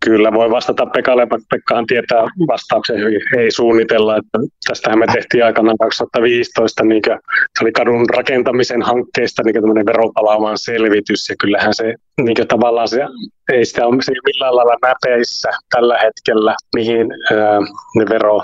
[0.06, 3.22] Kyllä, voi vastata Pekalle, Pekkahan tietää vastauksen hyvin.
[3.38, 7.20] Ei suunnitella, että tästähän me tehtiin aikanaan 2015, niin kuin,
[7.60, 12.88] se oli kadun rakentamisen hankkeesta niin tämmöinen veropalaamaan selvitys, ja kyllähän se niin kuin, tavallaan
[12.88, 13.00] se,
[13.52, 13.96] ei sitä ole
[14.26, 17.60] millään lailla näpeissä tällä hetkellä, mihin ää,
[17.96, 18.42] ne vero,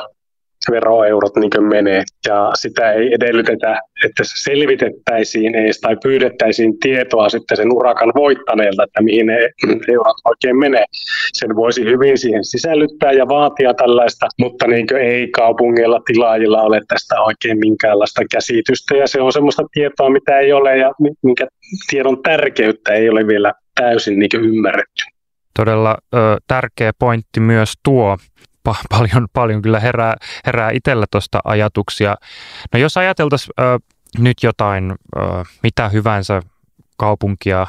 [0.71, 2.03] veroeurot niin menee.
[2.27, 8.83] Ja sitä ei edellytetä, että se selvitettäisiin edes tai pyydettäisiin tietoa sitten sen urakan voittaneelta,
[8.83, 9.37] että mihin ne
[9.93, 10.85] eurot oikein menee.
[11.33, 17.21] Sen voisi hyvin siihen sisällyttää ja vaatia tällaista, mutta niin ei kaupungilla tilaajilla ole tästä
[17.21, 18.97] oikein minkäänlaista käsitystä.
[18.97, 20.91] Ja se on semmoista tietoa, mitä ei ole ja
[21.23, 21.47] minkä
[21.89, 25.03] tiedon tärkeyttä ei ole vielä täysin niin ymmärretty.
[25.53, 28.17] Todella ö, tärkeä pointti myös tuo,
[28.69, 30.15] pa- paljon, paljon kyllä herää,
[30.45, 32.15] herää itsellä tuosta ajatuksia.
[32.73, 33.53] No jos ajateltaisiin
[34.17, 35.19] nyt jotain, ö,
[35.63, 36.41] mitä hyvänsä
[36.97, 37.67] kaupunkia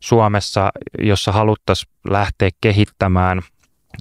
[0.00, 3.38] Suomessa, jossa haluttaisiin lähteä kehittämään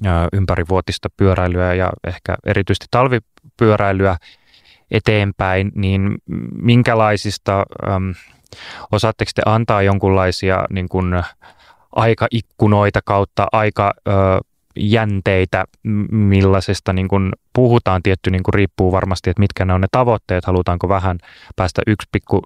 [0.05, 4.17] ö, ympärivuotista pyöräilyä ja ehkä erityisesti talvipyöräilyä
[4.91, 6.17] eteenpäin, niin
[6.61, 7.85] minkälaisista, ö,
[8.91, 11.23] osaatteko te antaa jonkunlaisia niin kuin,
[11.95, 14.11] aikaikkunoita kautta aika ö,
[14.75, 15.65] jänteitä,
[16.11, 20.45] millaisesta niin kuin puhutaan, tietty niin kuin riippuu varmasti, että mitkä ne on ne tavoitteet,
[20.45, 21.17] halutaanko vähän
[21.55, 22.41] päästä yksi pikku,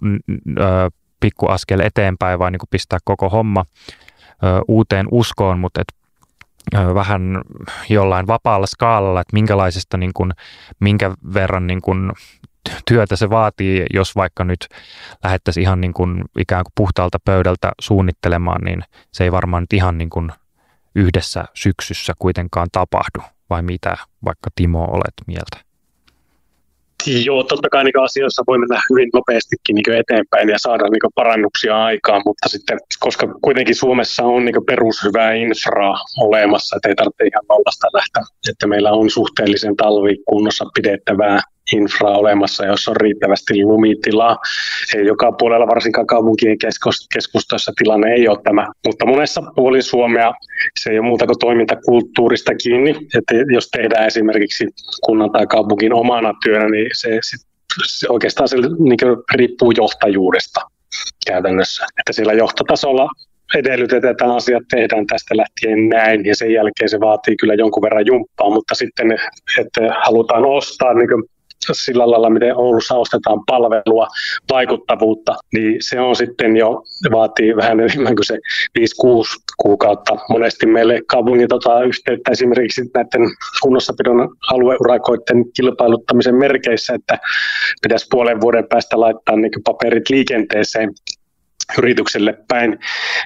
[0.60, 3.66] ö, pikku askel eteenpäin vai niin kuin pistää koko homma
[4.44, 5.88] ö, uuteen uskoon, mutta et,
[6.94, 7.42] vähän
[7.90, 10.32] jollain vapaalla skaalalla, että minkälaisesta, niin kuin,
[10.80, 12.12] minkä verran niin kuin
[12.88, 14.68] työtä se vaatii, jos vaikka nyt
[15.24, 19.98] lähettäisiin ihan niin kuin ikään kuin puhtaalta pöydältä suunnittelemaan, niin se ei varmaan nyt ihan
[19.98, 20.32] niin kuin
[20.98, 25.68] yhdessä syksyssä kuitenkaan tapahdu, vai mitä vaikka Timo olet mieltä?
[27.26, 31.84] Joo, totta kai niin asioissa voi mennä hyvin nopeastikin niin eteenpäin ja saada niin parannuksia
[31.84, 37.46] aikaan, mutta sitten, koska kuitenkin Suomessa on niin perushyvää infraa olemassa, että ei tarvitse ihan
[37.50, 41.42] nollasta lähteä, että meillä on suhteellisen talvikunnossa pidettävää
[41.74, 44.38] infraa olemassa, jossa on riittävästi lumitilaa.
[44.96, 46.58] Ei joka puolella, varsinkaan kaupunkien
[47.14, 50.34] keskustoissa tilanne ei ole tämä, mutta monessa puolin Suomea
[50.80, 54.66] se ei ole muuta kuin toimintakulttuurista kiinni, että jos tehdään esimerkiksi
[55.06, 57.20] kunnan tai kaupungin omana työnä, niin se,
[57.86, 59.00] se oikeastaan se niin
[59.34, 60.62] riippuu johtajuudesta
[61.28, 61.86] käytännössä.
[62.00, 63.10] Että siellä johtotasolla
[63.56, 68.06] edellytetään, että asiat tehdään tästä lähtien näin, ja sen jälkeen se vaatii kyllä jonkun verran
[68.06, 69.12] jumppaa, mutta sitten,
[69.60, 71.10] että halutaan ostaa niin
[71.72, 74.08] sillä lailla, miten Oulussa ostetaan palvelua,
[74.50, 78.38] vaikuttavuutta, niin se on sitten jo, vaatii vähän enemmän kuin se
[78.80, 78.82] 5-6
[79.58, 80.18] kuukautta.
[80.30, 83.22] Monesti meille kaupungit ottaa yhteyttä esimerkiksi näiden
[83.62, 87.18] kunnossapidon alueurakoiden kilpailuttamisen merkeissä, että
[87.82, 90.90] pitäisi puolen vuoden päästä laittaa niin paperit liikenteeseen
[91.78, 92.80] yritykselle päin,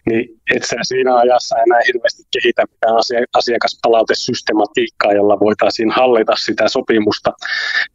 [0.09, 2.95] niin et sä siinä ajassa enää hirveästi kehitä mitään
[3.33, 7.33] asiakaspalautesystematiikkaa, jolla voitaisiin hallita sitä sopimusta.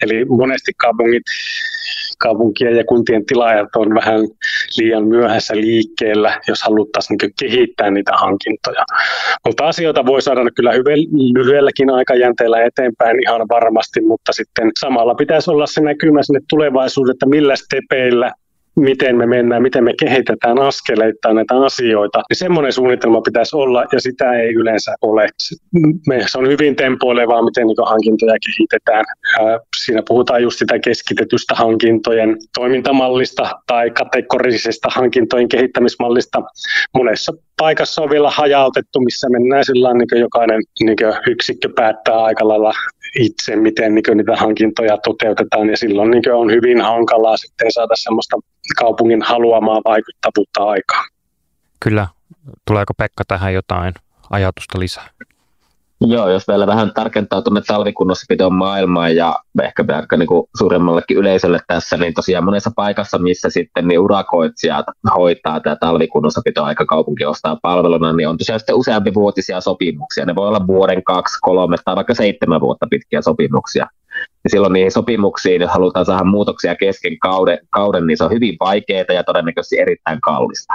[0.02, 1.22] Eli monesti kaupungit,
[2.18, 4.20] kaupunkien ja kuntien tilaajat on vähän
[4.78, 8.84] liian myöhässä liikkeellä, jos haluttaisiin niin kehittää niitä hankintoja.
[9.46, 10.70] Mutta asioita voi saada kyllä
[11.34, 17.26] lyhyelläkin aikajänteellä eteenpäin ihan varmasti, mutta sitten samalla pitäisi olla se näkymä sinne tulevaisuuteen, että
[17.26, 18.32] millä stepeillä
[18.76, 24.00] miten me mennään, miten me kehitetään askeleittain näitä asioita, niin semmoinen suunnitelma pitäisi olla ja
[24.00, 25.28] sitä ei yleensä ole.
[26.26, 29.04] Se on hyvin tempoilevaa, miten niin hankintoja kehitetään.
[29.76, 36.42] Siinä puhutaan just sitä keskitetystä hankintojen toimintamallista tai kategorisesta hankintojen kehittämismallista.
[36.94, 40.96] Monessa paikassa on vielä hajautettu, missä mennään sillä niin jokainen niin
[41.26, 42.72] yksikkö päättää aika lailla
[43.18, 48.36] itse, miten niin niitä hankintoja toteutetaan, ja silloin niin on hyvin hankalaa sitten saada semmoista
[48.76, 51.08] kaupungin haluamaa vaikuttavuutta aikaan.
[51.80, 52.06] Kyllä.
[52.66, 53.94] Tuleeko Pekka tähän jotain
[54.30, 55.08] ajatusta lisää.
[56.00, 60.28] Joo, jos vielä vähän tarkentaa tuonne talvikunnossapidon maailmaan ja ehkä aika niin
[60.58, 64.86] suuremmallekin yleisölle tässä, niin tosiaan monessa paikassa, missä sitten niin urakoitsijat
[65.16, 70.26] hoitaa tämä talvikunnossapito aika kaupunki ostaa palveluna, niin on tosiaan sitten useampi vuotisia sopimuksia.
[70.26, 73.86] Ne voi olla vuoden, kaksi, kolme tai vaikka seitsemän vuotta pitkiä sopimuksia.
[74.44, 78.56] Ja silloin niihin sopimuksiin, jos halutaan saada muutoksia kesken kauden, kauden niin se on hyvin
[78.60, 80.74] vaikeaa ja todennäköisesti erittäin kallista.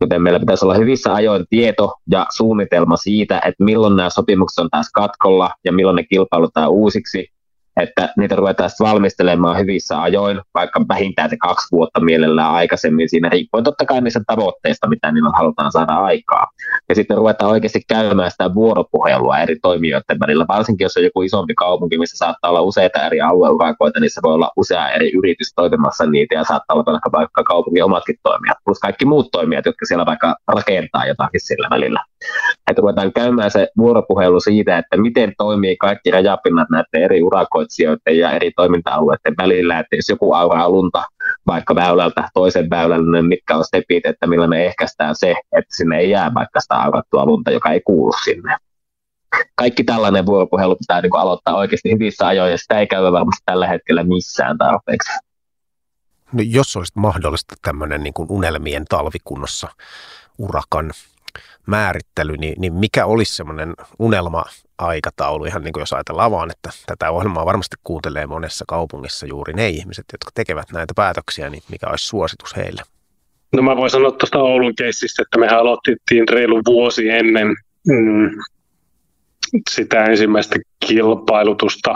[0.00, 4.70] Joten meillä pitäisi olla hyvissä ajoin tieto ja suunnitelma siitä, että milloin nämä sopimukset on
[4.70, 7.28] taas katkolla ja milloin ne kilpailutaan uusiksi
[7.76, 13.64] että niitä ruvetaan valmistelemaan hyvissä ajoin, vaikka vähintään se kaksi vuotta mielellään aikaisemmin siinä, riippuen
[13.64, 16.46] totta kai niistä tavoitteista, mitä niillä halutaan saada aikaa.
[16.88, 21.54] Ja sitten ruvetaan oikeasti käymään sitä vuoropuhelua eri toimijoiden välillä, varsinkin jos on joku isompi
[21.54, 26.06] kaupunki, missä saattaa olla useita eri alueurakoita, niin se voi olla usea eri yritys toimimassa
[26.06, 30.06] niitä ja saattaa olla vaikka, vaikka kaupungin omatkin toimijat, plus kaikki muut toimijat, jotka siellä
[30.06, 32.04] vaikka rakentaa jotakin sillä välillä.
[32.70, 37.20] Että ruvetaan käymään se vuoropuhelu siitä, että miten toimii kaikki rajapinnat näiden eri
[37.70, 41.04] urakoitsijoiden ja eri toiminta-alueiden välillä, että jos joku auraa lunta
[41.46, 45.98] vaikka väylältä toisen väylälle, niin mitkä on stepit, että millä me ehkäistään se, että sinne
[45.98, 48.56] ei jää vaikka sitä aurattua lunta, joka ei kuulu sinne.
[49.54, 53.66] Kaikki tällainen vuoropuhelu pitää niin aloittaa oikeasti hyvissä ajoin, ja sitä ei käy varmasti tällä
[53.66, 55.10] hetkellä missään tarpeeksi.
[56.32, 59.68] No, jos olisi mahdollista tämmöinen niin unelmien talvikunnossa
[60.38, 60.90] urakan
[61.66, 63.74] määrittely, niin, niin mikä olisi semmoinen
[64.80, 69.52] unelma-aikataulu, ihan niin kuin jos ajatellaan vaan, että tätä ohjelmaa varmasti kuuntelee monessa kaupungissa juuri
[69.52, 72.82] ne ihmiset, jotka tekevät näitä päätöksiä, niin mikä olisi suositus heille?
[73.52, 77.56] No mä voin sanoa tuosta Oulun keissistä, että mehän aloitettiin reilu vuosi ennen
[77.88, 78.30] mm,
[79.70, 80.56] sitä ensimmäistä
[80.86, 81.94] kilpailutusta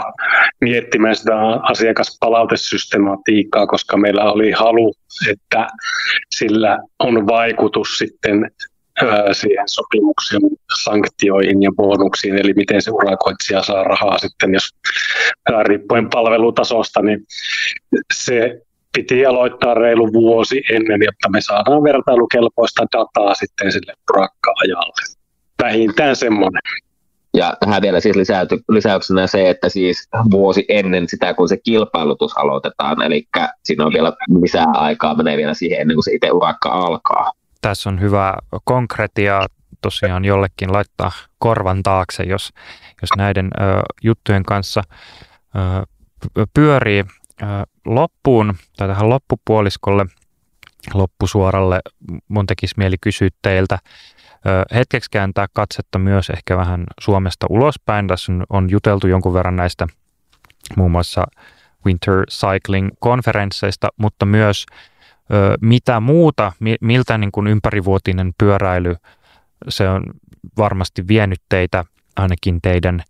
[0.61, 4.93] miettimään sitä asiakaspalautesystematiikkaa, koska meillä oli halu,
[5.29, 5.67] että
[6.35, 8.51] sillä on vaikutus sitten
[9.31, 10.41] siihen sopimuksen
[10.83, 14.69] sanktioihin ja bonuksiin, eli miten se urakoitsija saa rahaa sitten, jos
[15.63, 17.19] riippuen palvelutasosta, niin
[18.13, 18.61] se
[18.95, 25.15] piti aloittaa reilu vuosi ennen, jotta me saadaan vertailukelpoista dataa sitten sille urakka-ajalle.
[25.63, 26.61] Vähintään semmoinen.
[27.33, 32.37] Ja tähän vielä siis lisäyty, lisäyksenä se, että siis vuosi ennen sitä, kun se kilpailutus
[32.37, 33.27] aloitetaan, eli
[33.63, 37.31] siinä on vielä lisää aikaa, menee vielä siihen ennen kuin se itse urakka alkaa
[37.65, 39.47] tässä on hyvä konkretia
[39.81, 42.53] tosiaan jollekin laittaa korvan taakse, jos,
[43.01, 44.81] jos näiden ö, juttujen kanssa
[45.55, 47.03] ö, pyörii
[47.41, 47.45] ö,
[47.85, 50.05] loppuun tai tähän loppupuoliskolle,
[50.93, 51.79] loppusuoralle.
[52.27, 53.79] Mun tekisi mieli kysyä teiltä
[54.45, 58.07] ö, hetkeksi kääntää katsetta myös ehkä vähän Suomesta ulospäin.
[58.07, 59.87] Tässä on, on juteltu jonkun verran näistä
[60.77, 61.23] muun muassa
[61.85, 64.65] Winter Cycling-konferensseista, mutta myös
[65.61, 66.51] mitä muuta,
[66.81, 68.95] miltä niin kuin ympärivuotinen pyöräily,
[69.69, 70.03] se on
[70.57, 73.03] varmasti vienyt teitä ainakin teidän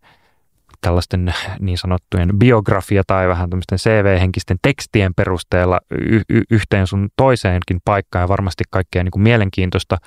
[0.82, 7.80] tällaisten niin sanottujen biografia tai vähän tämmöisten CV-henkisten tekstien perusteella y- y- yhteen sun toiseenkin
[7.86, 8.24] paikkaan.
[8.24, 9.98] Ja varmasti kaikkea niin kuin mielenkiintoista,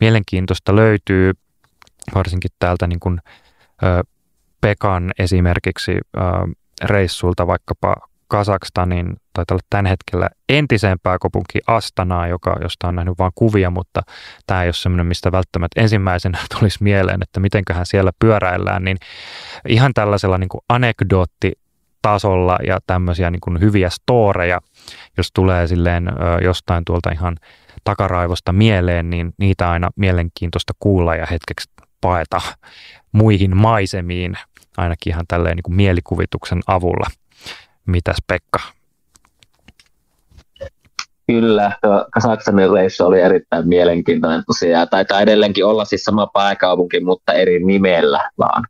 [0.00, 1.32] mielenkiintoista löytyy
[2.14, 3.18] varsinkin täältä niin kuin,
[3.82, 4.04] ö,
[4.60, 6.20] Pekan esimerkiksi ö,
[6.84, 7.96] reissulta vaikkapa
[8.32, 14.00] Kasakstanin, tai olla tämän hetkellä entiseen pääkaupunki Astanaa, joka, josta on nähnyt vain kuvia, mutta
[14.46, 18.96] tämä ei ole semmoinen, mistä välttämättä ensimmäisenä tulisi mieleen, että mitenköhän siellä pyöräillään, niin
[19.68, 21.52] ihan tällaisella niin kuin anekdootti
[22.02, 24.60] tasolla ja tämmöisiä niin kuin hyviä storeja,
[25.16, 26.04] jos tulee silleen
[26.42, 27.36] jostain tuolta ihan
[27.84, 31.70] takaraivosta mieleen, niin niitä aina mielenkiintoista kuulla ja hetkeksi
[32.00, 32.40] paeta
[33.12, 34.38] muihin maisemiin,
[34.76, 37.06] ainakin ihan tälleen niin kuin mielikuvituksen avulla.
[37.86, 38.58] Mitäs Pekka?
[41.26, 41.72] Kyllä,
[42.10, 44.88] Kasaksanin reissu oli erittäin mielenkiintoinen tosiaan.
[44.88, 48.64] Taitaa edelleenkin olla siis sama pääkaupunki, mutta eri nimellä vaan.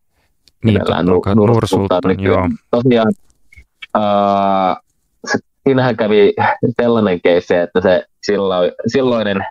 [0.65, 2.49] Niin, nimellään totta, Nur- Nursultan, joo.
[2.71, 3.13] Tosiaan,
[5.25, 6.35] se, siinähän kävi
[6.83, 9.47] sellainen keissi, että se silloin, silloinen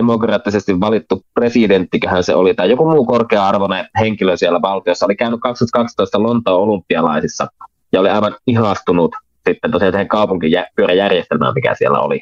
[0.00, 6.22] demokraattisesti valittu presidenttiköhän se oli, tai joku muu korkea-arvoinen henkilö siellä valtiossa, oli käynyt 2012
[6.22, 7.48] Lontoon olympialaisissa–
[7.94, 9.16] ja oli aivan ihastunut
[9.48, 12.20] sitten tosiaan siihen kaupunkipyöräjärjestelmään, mikä siellä oli.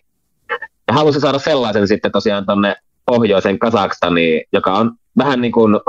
[0.88, 5.80] Ja halusi saada sellaisen sitten tosiaan tuonne pohjoisen Kasakstaniin, joka on vähän niin kuin,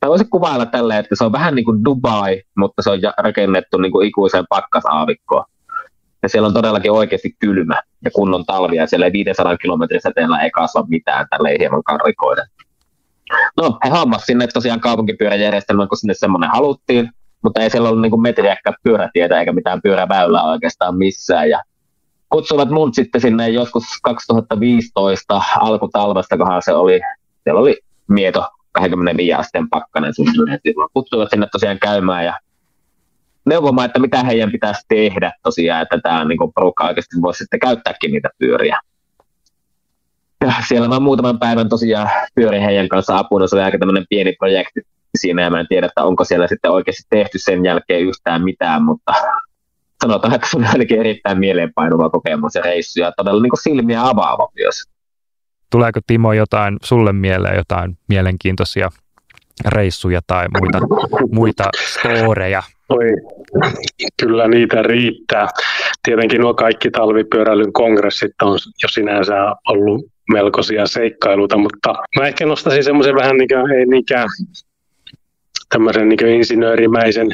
[0.00, 3.78] tai voisi kuvailla tälleen, että se on vähän niin kuin Dubai, mutta se on rakennettu
[3.78, 5.44] niin kuin ikuiseen pakkasaavikkoon.
[6.22, 8.86] Ja siellä on todellakin oikeasti kylmä ja kunnon talvia.
[8.86, 12.46] Siellä ei 500 kilometrin säteellä ei kasva mitään tälle hieman karrikoiden.
[13.56, 17.10] No, he hommas sinne tosiaan kaupunkipyöräjärjestelmän, kun sinne semmoinen haluttiin
[17.42, 21.50] mutta ei siellä ollut niin metriäkään pyörätietä eikä mitään pyöräväylää oikeastaan missään.
[21.50, 21.62] Ja
[22.28, 27.00] kutsuvat mun sitten sinne joskus 2015 alkutalvesta, kohan se oli,
[27.44, 27.78] siellä oli
[28.08, 30.60] Mieto 25 asteen pakkanen suunnilleen.
[30.94, 32.38] Kutsuivat sinne tosiaan käymään ja
[33.46, 38.12] neuvomaan, että mitä heidän pitäisi tehdä tosiaan, että tämä niin porukka oikeasti voisi sitten käyttääkin
[38.12, 38.80] niitä pyöriä.
[40.40, 44.32] Ja siellä mä muutaman päivän tosiaan pyörin heidän kanssa apuna, se oli aika tämmöinen pieni
[44.32, 44.80] projekti
[45.18, 48.82] siinä, ja mä en tiedä, että onko siellä sitten oikeasti tehty sen jälkeen yhtään mitään,
[48.82, 49.12] mutta
[50.02, 54.48] sanotaan, että se on ainakin erittäin mieleenpainuva kokemus ja reissu, ja todella niin silmiä avaava
[54.54, 54.84] myös.
[55.70, 58.90] Tuleeko Timo jotain sulle mieleen, jotain mielenkiintoisia
[59.66, 60.78] reissuja tai muita,
[61.32, 62.62] muita storeja?
[62.88, 63.06] Oi,
[64.20, 65.48] kyllä niitä riittää.
[66.02, 69.34] Tietenkin nuo kaikki talvipyöräilyn kongressit on jo sinänsä
[69.68, 74.28] ollut melkoisia seikkailuita, mutta mä ehkä nostaisin semmoisen vähän niin kuin, ei niinkään
[75.68, 77.28] tämmöisen niin insinöörimäisen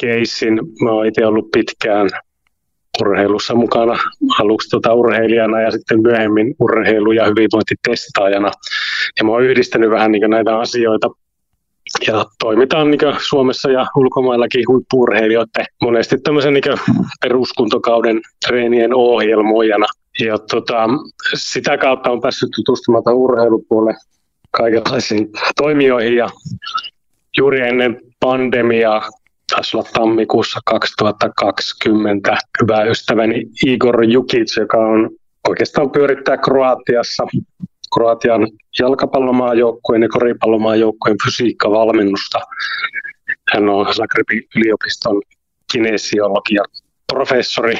[0.00, 0.60] keissin.
[0.82, 2.08] Mä oon itse ollut pitkään
[3.00, 3.98] urheilussa mukana
[4.38, 8.50] aluksi tota urheilijana ja sitten myöhemmin urheilu- ja hyvinvointitestaajana.
[9.18, 11.08] Ja mä oon yhdistänyt vähän niin näitä asioita
[12.06, 16.78] ja toimitaan niin Suomessa ja ulkomaillakin huippurheilijoiden monesti tämmöisen niin
[17.22, 19.86] peruskuntokauden treenien ohjelmoijana.
[20.20, 20.88] Ja tota,
[21.34, 23.94] sitä kautta on päässyt tutustumaan urheilupuolelle
[24.50, 26.28] kaikenlaisiin toimijoihin ja
[27.38, 29.08] juuri ennen pandemiaa
[29.50, 35.10] taisi olla tammikuussa 2020 hyvä ystäväni Igor Jukic, joka on
[35.48, 37.26] oikeastaan pyörittää Kroatiassa
[37.94, 42.40] Kroatian jalkapallomaajoukkueen ja koripallomaajoukkueen fysiikkavalmennusta.
[43.52, 45.22] Hän on Zagrebin yliopiston
[45.72, 46.66] kinesiologian
[47.12, 47.74] professori.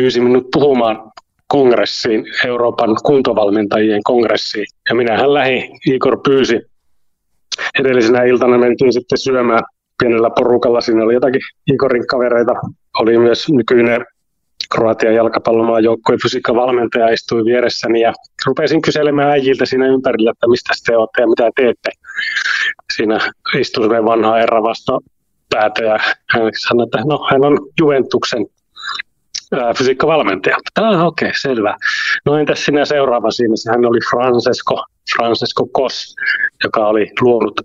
[0.00, 1.12] Pyysi minut puhumaan
[1.46, 4.66] kongressiin, Euroopan kuntovalmentajien kongressiin.
[4.88, 6.60] Ja minähän lähin, Igor pyysi.
[7.80, 9.62] Edellisenä iltana mentiin sitten syömään
[9.98, 10.80] pienellä porukalla.
[10.80, 12.52] Siinä oli jotakin Igorin kavereita.
[12.98, 14.06] Oli myös nykyinen
[14.74, 18.12] Kroatian jalkapallomaan joukkueen fysiikkavalmentaja istui vieressäni ja
[18.46, 21.90] rupesin kyselemään äijiltä siinä ympärillä, että mistä te olette ja mitä teette.
[22.96, 23.18] Siinä
[23.58, 24.98] istui vanha erä vasta
[25.50, 25.98] päätä ja
[26.30, 28.46] hän sanoi, että no, hän on Juventuksen
[29.78, 30.56] fysiikkavalmentaja.
[30.80, 31.76] Ah, okei, okay, selvä.
[32.24, 33.54] No entäs sinä seuraava siinä?
[33.70, 34.84] Hän oli Francesco,
[35.16, 36.14] Francesco Kos,
[36.64, 37.60] joka oli luonut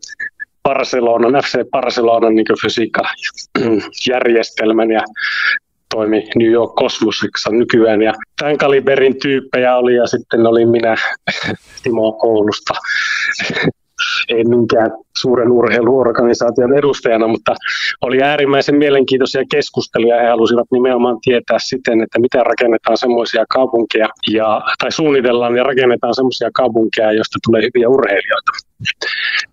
[0.64, 5.02] Barcelonan, FC Barcelonan niin fysiikkajärjestelmän ja
[5.94, 8.02] toimi New York Cosmosissa nykyään.
[8.02, 10.96] Ja tämän kaliberin tyyppejä oli ja sitten oli minä
[11.84, 12.74] Timo Koulusta.
[14.30, 17.56] Ei minkään suuren urheiluorganisaation edustajana, mutta
[18.02, 20.22] oli äärimmäisen mielenkiintoisia keskusteluja.
[20.22, 26.16] He halusivat nimenomaan tietää siten, että miten rakennetaan semmoisia kaupunkeja ja, tai suunnitellaan ja rakennetaan
[26.16, 28.52] semmoisia kaupunkeja, joista tulee hyviä urheilijoita.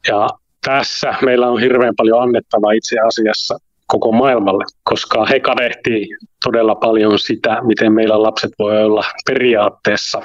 [0.09, 0.28] Ja
[0.64, 6.09] tässä meillä on hirveän paljon annettavaa itse asiassa koko maailmalle, koska he kadehtii
[6.44, 10.22] todella paljon sitä, miten meillä lapset voi olla periaatteessa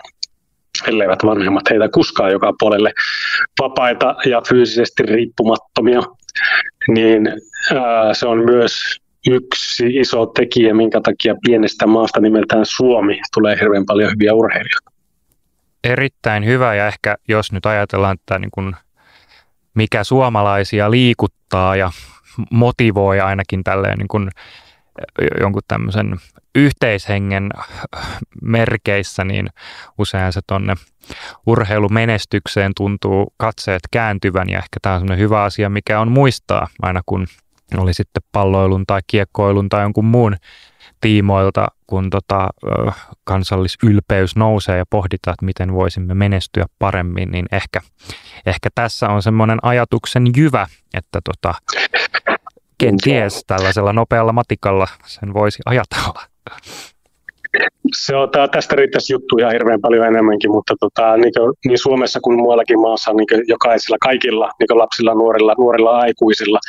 [0.87, 2.93] elleivät vanhemmat heitä kuskaa joka puolelle
[3.61, 6.01] vapaita ja fyysisesti riippumattomia,
[6.87, 7.27] niin
[7.75, 13.85] ää, se on myös yksi iso tekijä, minkä takia pienestä maasta nimeltään Suomi tulee hirveän
[13.85, 14.91] paljon hyviä urheilijoita.
[15.83, 18.75] Erittäin hyvä ja ehkä jos nyt ajatellaan, että niin kuin
[19.73, 21.91] mikä suomalaisia liikuttaa ja
[22.51, 24.29] motivoi ainakin tälleen niin kuin
[25.39, 26.15] jonkun tämmöisen
[26.55, 27.49] yhteishengen
[28.41, 29.49] merkeissä, niin
[29.97, 30.75] usein se tonne
[31.47, 37.01] urheilumenestykseen tuntuu katseet kääntyvän ja ehkä tämä on semmoinen hyvä asia, mikä on muistaa aina
[37.05, 37.27] kun
[37.77, 40.35] oli sitten palloilun tai kiekkoilun tai jonkun muun
[41.01, 42.49] tiimoilta, kun tota,
[43.23, 47.81] kansallisylpeys nousee ja pohditaan, että miten voisimme menestyä paremmin, niin ehkä,
[48.45, 51.53] ehkä tässä on semmoinen ajatuksen jyvä, että tota,
[52.85, 56.21] kenties tällaisella nopealla matikalla sen voisi ajatella.
[57.93, 62.37] Se on, tästä riittäisi juttuja hirveän paljon enemmänkin, mutta tota, niin, kuin, niin Suomessa kuin
[62.37, 66.59] muuallakin maassa niin jokaisilla, kaikilla niin lapsilla, nuorilla, nuorilla aikuisilla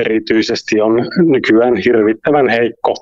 [0.00, 0.92] erityisesti on
[1.34, 2.94] nykyään hirvittävän heikko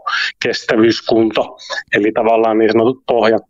[0.42, 1.56] kestävyyskunto.
[1.96, 3.42] Eli tavallaan niin sanotut pohjat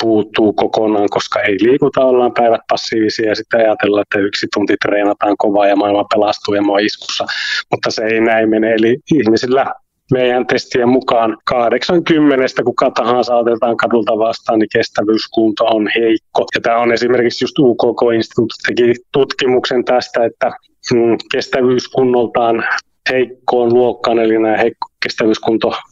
[0.00, 5.34] puuttuu kokonaan, koska ei liikuta, ollaan päivät passiivisia ja sitten ajatellaan, että yksi tunti treenataan
[5.38, 7.26] kovaa ja maailma pelastuu ja mä iskussa,
[7.70, 8.74] mutta se ei näin mene.
[8.74, 9.74] Eli ihmisillä
[10.10, 16.44] meidän testien mukaan 80, kuka tahansa otetaan kadulta vastaan, niin kestävyyskunto on heikko.
[16.54, 20.52] Ja tämä on esimerkiksi just UKK-instituutti teki tutkimuksen tästä, että
[20.94, 22.64] mm, kestävyyskunnoltaan
[23.10, 24.86] heikkoon luokkaan, eli nämä heikko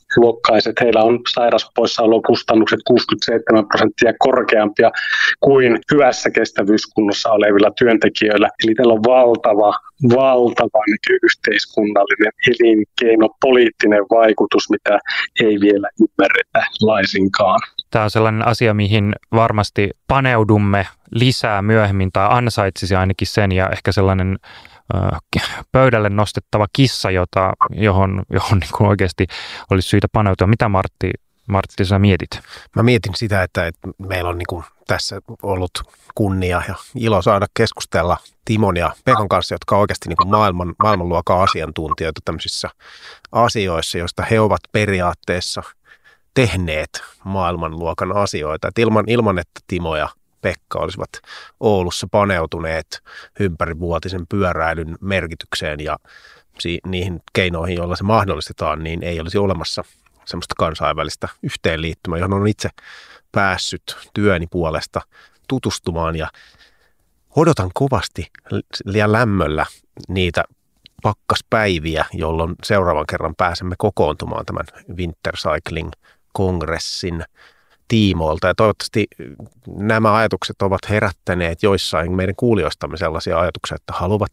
[0.08, 4.90] kestävyyskuntoluokkaiset, heillä on sairauspoissaolokustannukset 67 prosenttia korkeampia
[5.40, 8.48] kuin hyvässä kestävyyskunnossa olevilla työntekijöillä.
[8.64, 9.72] Eli tällä on valtava,
[10.14, 10.82] valtava
[11.22, 14.98] yhteiskunnallinen elinkeino, poliittinen vaikutus, mitä
[15.40, 17.60] ei vielä ymmärretä laisinkaan.
[17.90, 23.92] tämä on sellainen asia, mihin varmasti paneudumme lisää myöhemmin tai ansaitsisi ainakin sen ja ehkä
[23.92, 24.38] sellainen
[25.72, 29.26] pöydälle nostettava kissa, jota, johon, johon niin kuin oikeasti
[29.70, 30.46] olisi syytä paneutua.
[30.46, 31.10] Mitä Martti,
[31.46, 32.30] Martti sä mietit?
[32.76, 35.70] Mä mietin sitä, että, että meillä on niin kuin tässä ollut
[36.14, 40.74] kunnia ja ilo saada keskustella Timon ja Pekan kanssa, jotka on oikeasti niin kuin maailman,
[40.82, 42.70] maailmanluokan asiantuntijoita tämmöisissä
[43.32, 45.62] asioissa, joista he ovat periaatteessa
[46.34, 48.68] tehneet maailmanluokan asioita.
[48.68, 50.08] Et ilman, ilman, että Timo ja
[50.40, 51.10] Pekka olisivat
[51.60, 53.02] Oulussa paneutuneet
[53.40, 55.98] ympärivuotisen pyöräilyn merkitykseen ja
[56.86, 59.84] niihin keinoihin, joilla se mahdollistetaan, niin ei olisi olemassa
[60.24, 62.68] semmoista kansainvälistä yhteenliittymää, johon on itse
[63.32, 65.00] päässyt työni puolesta
[65.48, 66.16] tutustumaan.
[66.16, 66.28] Ja
[67.36, 68.26] odotan kovasti
[68.84, 69.66] liian lämmöllä
[70.08, 70.44] niitä
[71.02, 74.64] pakkaspäiviä, jolloin seuraavan kerran pääsemme kokoontumaan tämän
[74.96, 75.90] Winter Cycling
[76.32, 77.24] Kongressin
[77.88, 78.46] tiimoilta.
[78.46, 79.06] Ja toivottavasti
[79.76, 84.30] nämä ajatukset ovat herättäneet joissain meidän kuulijoistamme sellaisia ajatuksia, että haluavat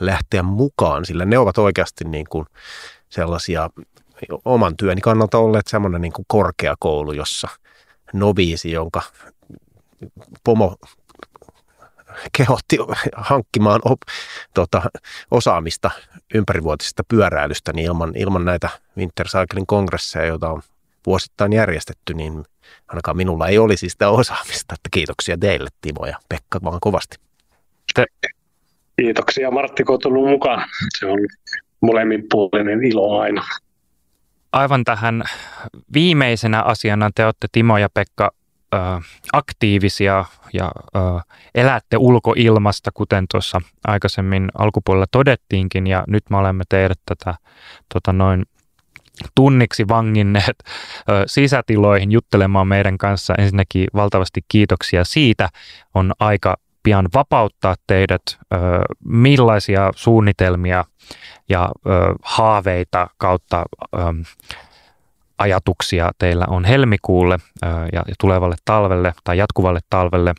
[0.00, 2.46] lähteä mukaan, sillä ne ovat oikeasti niin kuin
[3.08, 3.70] sellaisia
[4.44, 7.48] oman työni kannalta olleet semmoinen niin kuin korkeakoulu, jossa
[8.12, 9.02] noviisi, jonka
[10.44, 10.76] pomo
[12.36, 12.78] kehotti
[13.16, 14.00] hankkimaan op,
[14.54, 14.82] tota,
[15.30, 15.90] osaamista
[16.34, 20.62] ympärivuotisesta pyöräilystä, niin ilman, ilman näitä Winter Cycling kongresseja, joita on
[21.06, 22.44] vuosittain järjestetty, niin
[22.88, 24.74] ainakaan minulla ei olisi sitä osaamista.
[24.74, 27.16] Että kiitoksia teille Timo ja Pekka vaan kovasti.
[27.94, 28.04] Te.
[28.96, 30.68] Kiitoksia Martti, kun tullut mukaan.
[30.98, 31.18] Se on
[31.80, 33.44] molemminpuolinen ilo aina.
[34.52, 35.22] Aivan tähän
[35.94, 38.30] viimeisenä asiana te olette Timo ja Pekka
[38.74, 38.78] ö,
[39.32, 40.98] aktiivisia ja ö,
[41.54, 47.34] elätte ulkoilmasta, kuten tuossa aikaisemmin alkupuolella todettiinkin, ja nyt me olemme teidät tätä
[47.94, 48.44] tota noin
[49.34, 50.56] tunniksi vanginneet
[51.26, 53.34] sisätiloihin juttelemaan meidän kanssa.
[53.38, 55.48] Ensinnäkin valtavasti kiitoksia siitä.
[55.94, 58.22] On aika pian vapauttaa teidät.
[59.04, 60.84] Millaisia suunnitelmia
[61.48, 61.70] ja
[62.22, 63.64] haaveita kautta
[65.38, 67.38] ajatuksia teillä on helmikuulle
[67.92, 70.34] ja tulevalle talvelle tai jatkuvalle talvelle?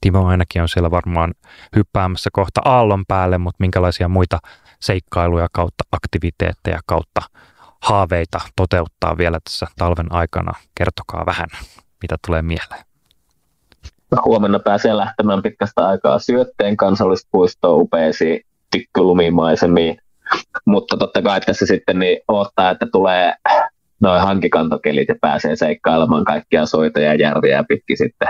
[0.00, 1.34] Timo ainakin on siellä varmaan
[1.76, 4.38] hyppäämässä kohta aallon päälle, mutta minkälaisia muita
[4.80, 7.20] seikkailuja kautta aktiviteetteja kautta
[7.82, 10.52] haaveita toteuttaa vielä tässä talven aikana?
[10.74, 11.48] Kertokaa vähän,
[12.02, 12.84] mitä tulee mieleen.
[14.24, 19.98] Huomenna pääsee lähtemään pitkästä aikaa syötteen kansallispuistoon upeisiin tykkylumimaisemiin.
[20.64, 23.34] Mutta totta kai tässä sitten niin odottaa, että tulee
[24.00, 28.28] noin hankikantokelit ja pääsee seikkailemaan kaikkia soita ja järviä pitkin sitten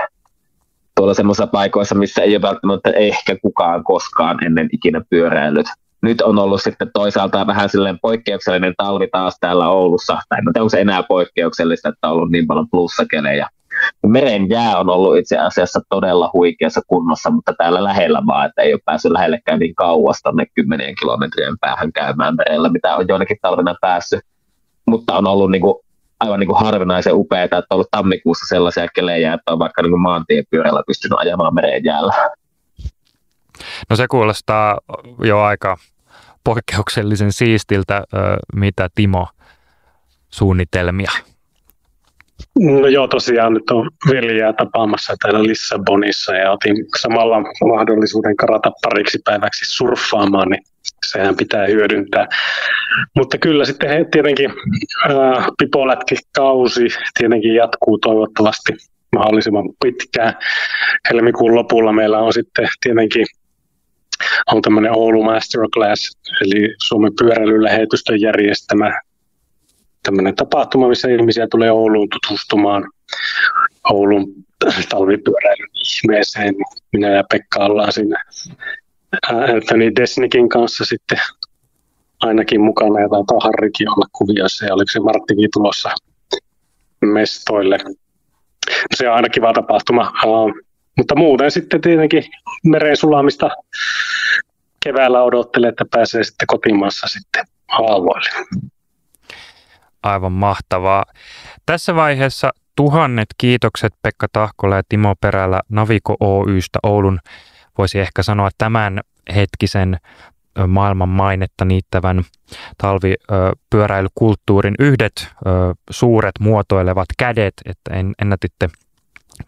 [0.97, 5.67] tuolla semmoisissa paikoissa, missä ei ole välttämättä ehkä kukaan koskaan ennen ikinä pyöräillyt
[6.03, 10.13] nyt on ollut sitten toisaalta vähän silleen poikkeuksellinen talvi taas täällä Oulussa.
[10.29, 13.49] Tai tiedä, onko se enää poikkeuksellista, että on ollut niin paljon plussakelejä.
[14.07, 18.73] Meren jää on ollut itse asiassa todella huikeassa kunnossa, mutta täällä lähellä vaan, että ei
[18.73, 23.75] ole päässyt lähellekään niin kauas tonne kymmenien kilometrien päähän käymään merellä, mitä on joinakin talvena
[23.81, 24.21] päässyt.
[24.87, 25.75] Mutta on ollut niin kuin,
[26.21, 29.91] aivan niin kuin harvinaisen upeaa, että on ollut tammikuussa sellaisia kelejä, että on vaikka niin
[29.93, 32.15] kuin maantiepyörällä pystynyt ajamaan meren jäällä.
[33.91, 34.79] No se kuulostaa
[35.25, 35.77] jo aika
[36.45, 38.05] poikkeuksellisen siistiltä,
[38.55, 39.29] mitä Timo
[40.31, 41.11] suunnitelmia.
[42.59, 49.19] No joo, tosiaan nyt on veljää tapaamassa täällä Lissabonissa ja otin samalla mahdollisuuden karata pariksi
[49.25, 50.63] päiväksi surffaamaan, niin
[51.07, 52.27] sehän pitää hyödyntää.
[53.17, 56.89] Mutta kyllä sitten he, tietenkin äh, pipolätki-kausi
[57.19, 58.73] tietenkin jatkuu toivottavasti
[59.17, 60.35] mahdollisimman pitkään.
[61.11, 63.27] Helmikuun lopulla meillä on sitten tietenkin
[64.47, 69.01] on tämmöinen Oulu Masterclass, eli Suomen pyöräilylähetystön järjestämä
[70.03, 72.91] tämmöinen tapahtuma, missä ihmisiä tulee Ouluun tutustumaan
[73.91, 74.27] Oulun
[74.89, 76.55] talvipyöräilyn ihmeeseen.
[76.93, 78.25] Minä ja Pekka ollaan siinä
[79.29, 81.19] Anthony Desnikin kanssa sitten
[82.21, 85.91] ainakin mukana ja taitaa Harrikin olla kuvioissa ja oliko se Marttikin tulossa
[87.01, 87.79] mestoille.
[88.95, 90.13] Se on aina kiva tapahtuma.
[90.97, 92.25] Mutta muuten sitten tietenkin
[92.65, 93.51] meren sulamista
[94.85, 98.47] keväällä odottelee, että pääsee sitten kotimaassa sitten haavoille.
[100.03, 101.05] Aivan mahtavaa.
[101.67, 107.19] Tässä vaiheessa tuhannet kiitokset Pekka Tahkola ja Timo Perälä Naviko Oystä Oulun,
[107.79, 109.01] voisi ehkä sanoa tämän
[109.35, 109.99] hetkisen
[110.67, 112.25] maailman mainetta niittävän
[112.79, 115.29] talvipyöräilykulttuurin yhdet
[115.91, 117.91] suuret muotoilevat kädet, että
[118.23, 118.69] ennätitte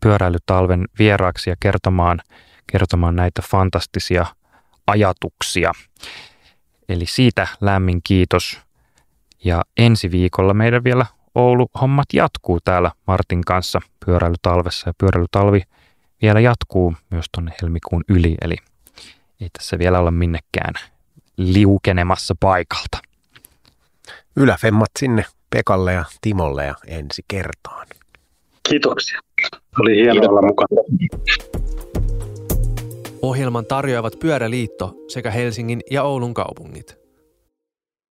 [0.01, 2.21] pyöräilytalven vieraaksi ja kertomaan,
[2.73, 4.27] kertomaan näitä fantastisia
[4.91, 5.73] ajatuksia.
[6.89, 8.61] Eli siitä lämmin kiitos.
[9.45, 15.63] Ja ensi viikolla meidän vielä Oulu-hommat jatkuu täällä Martin kanssa pyöräilytalvessa ja pyöräilytalvi
[16.23, 18.57] vielä jatkuu myös tuonne helmikuun yli, eli
[19.41, 20.75] ei tässä vielä olla minnekään
[21.37, 22.99] liukenemassa paikalta.
[24.37, 27.87] Yläfemmat sinne Pekalle ja Timolle ja ensi kertaan.
[28.69, 29.21] Kiitoksia.
[29.81, 30.69] Oli hienoa olla mukana.
[33.23, 37.00] Ohjelman tarjoavat Pyöräliitto sekä Helsingin ja Oulun kaupungit.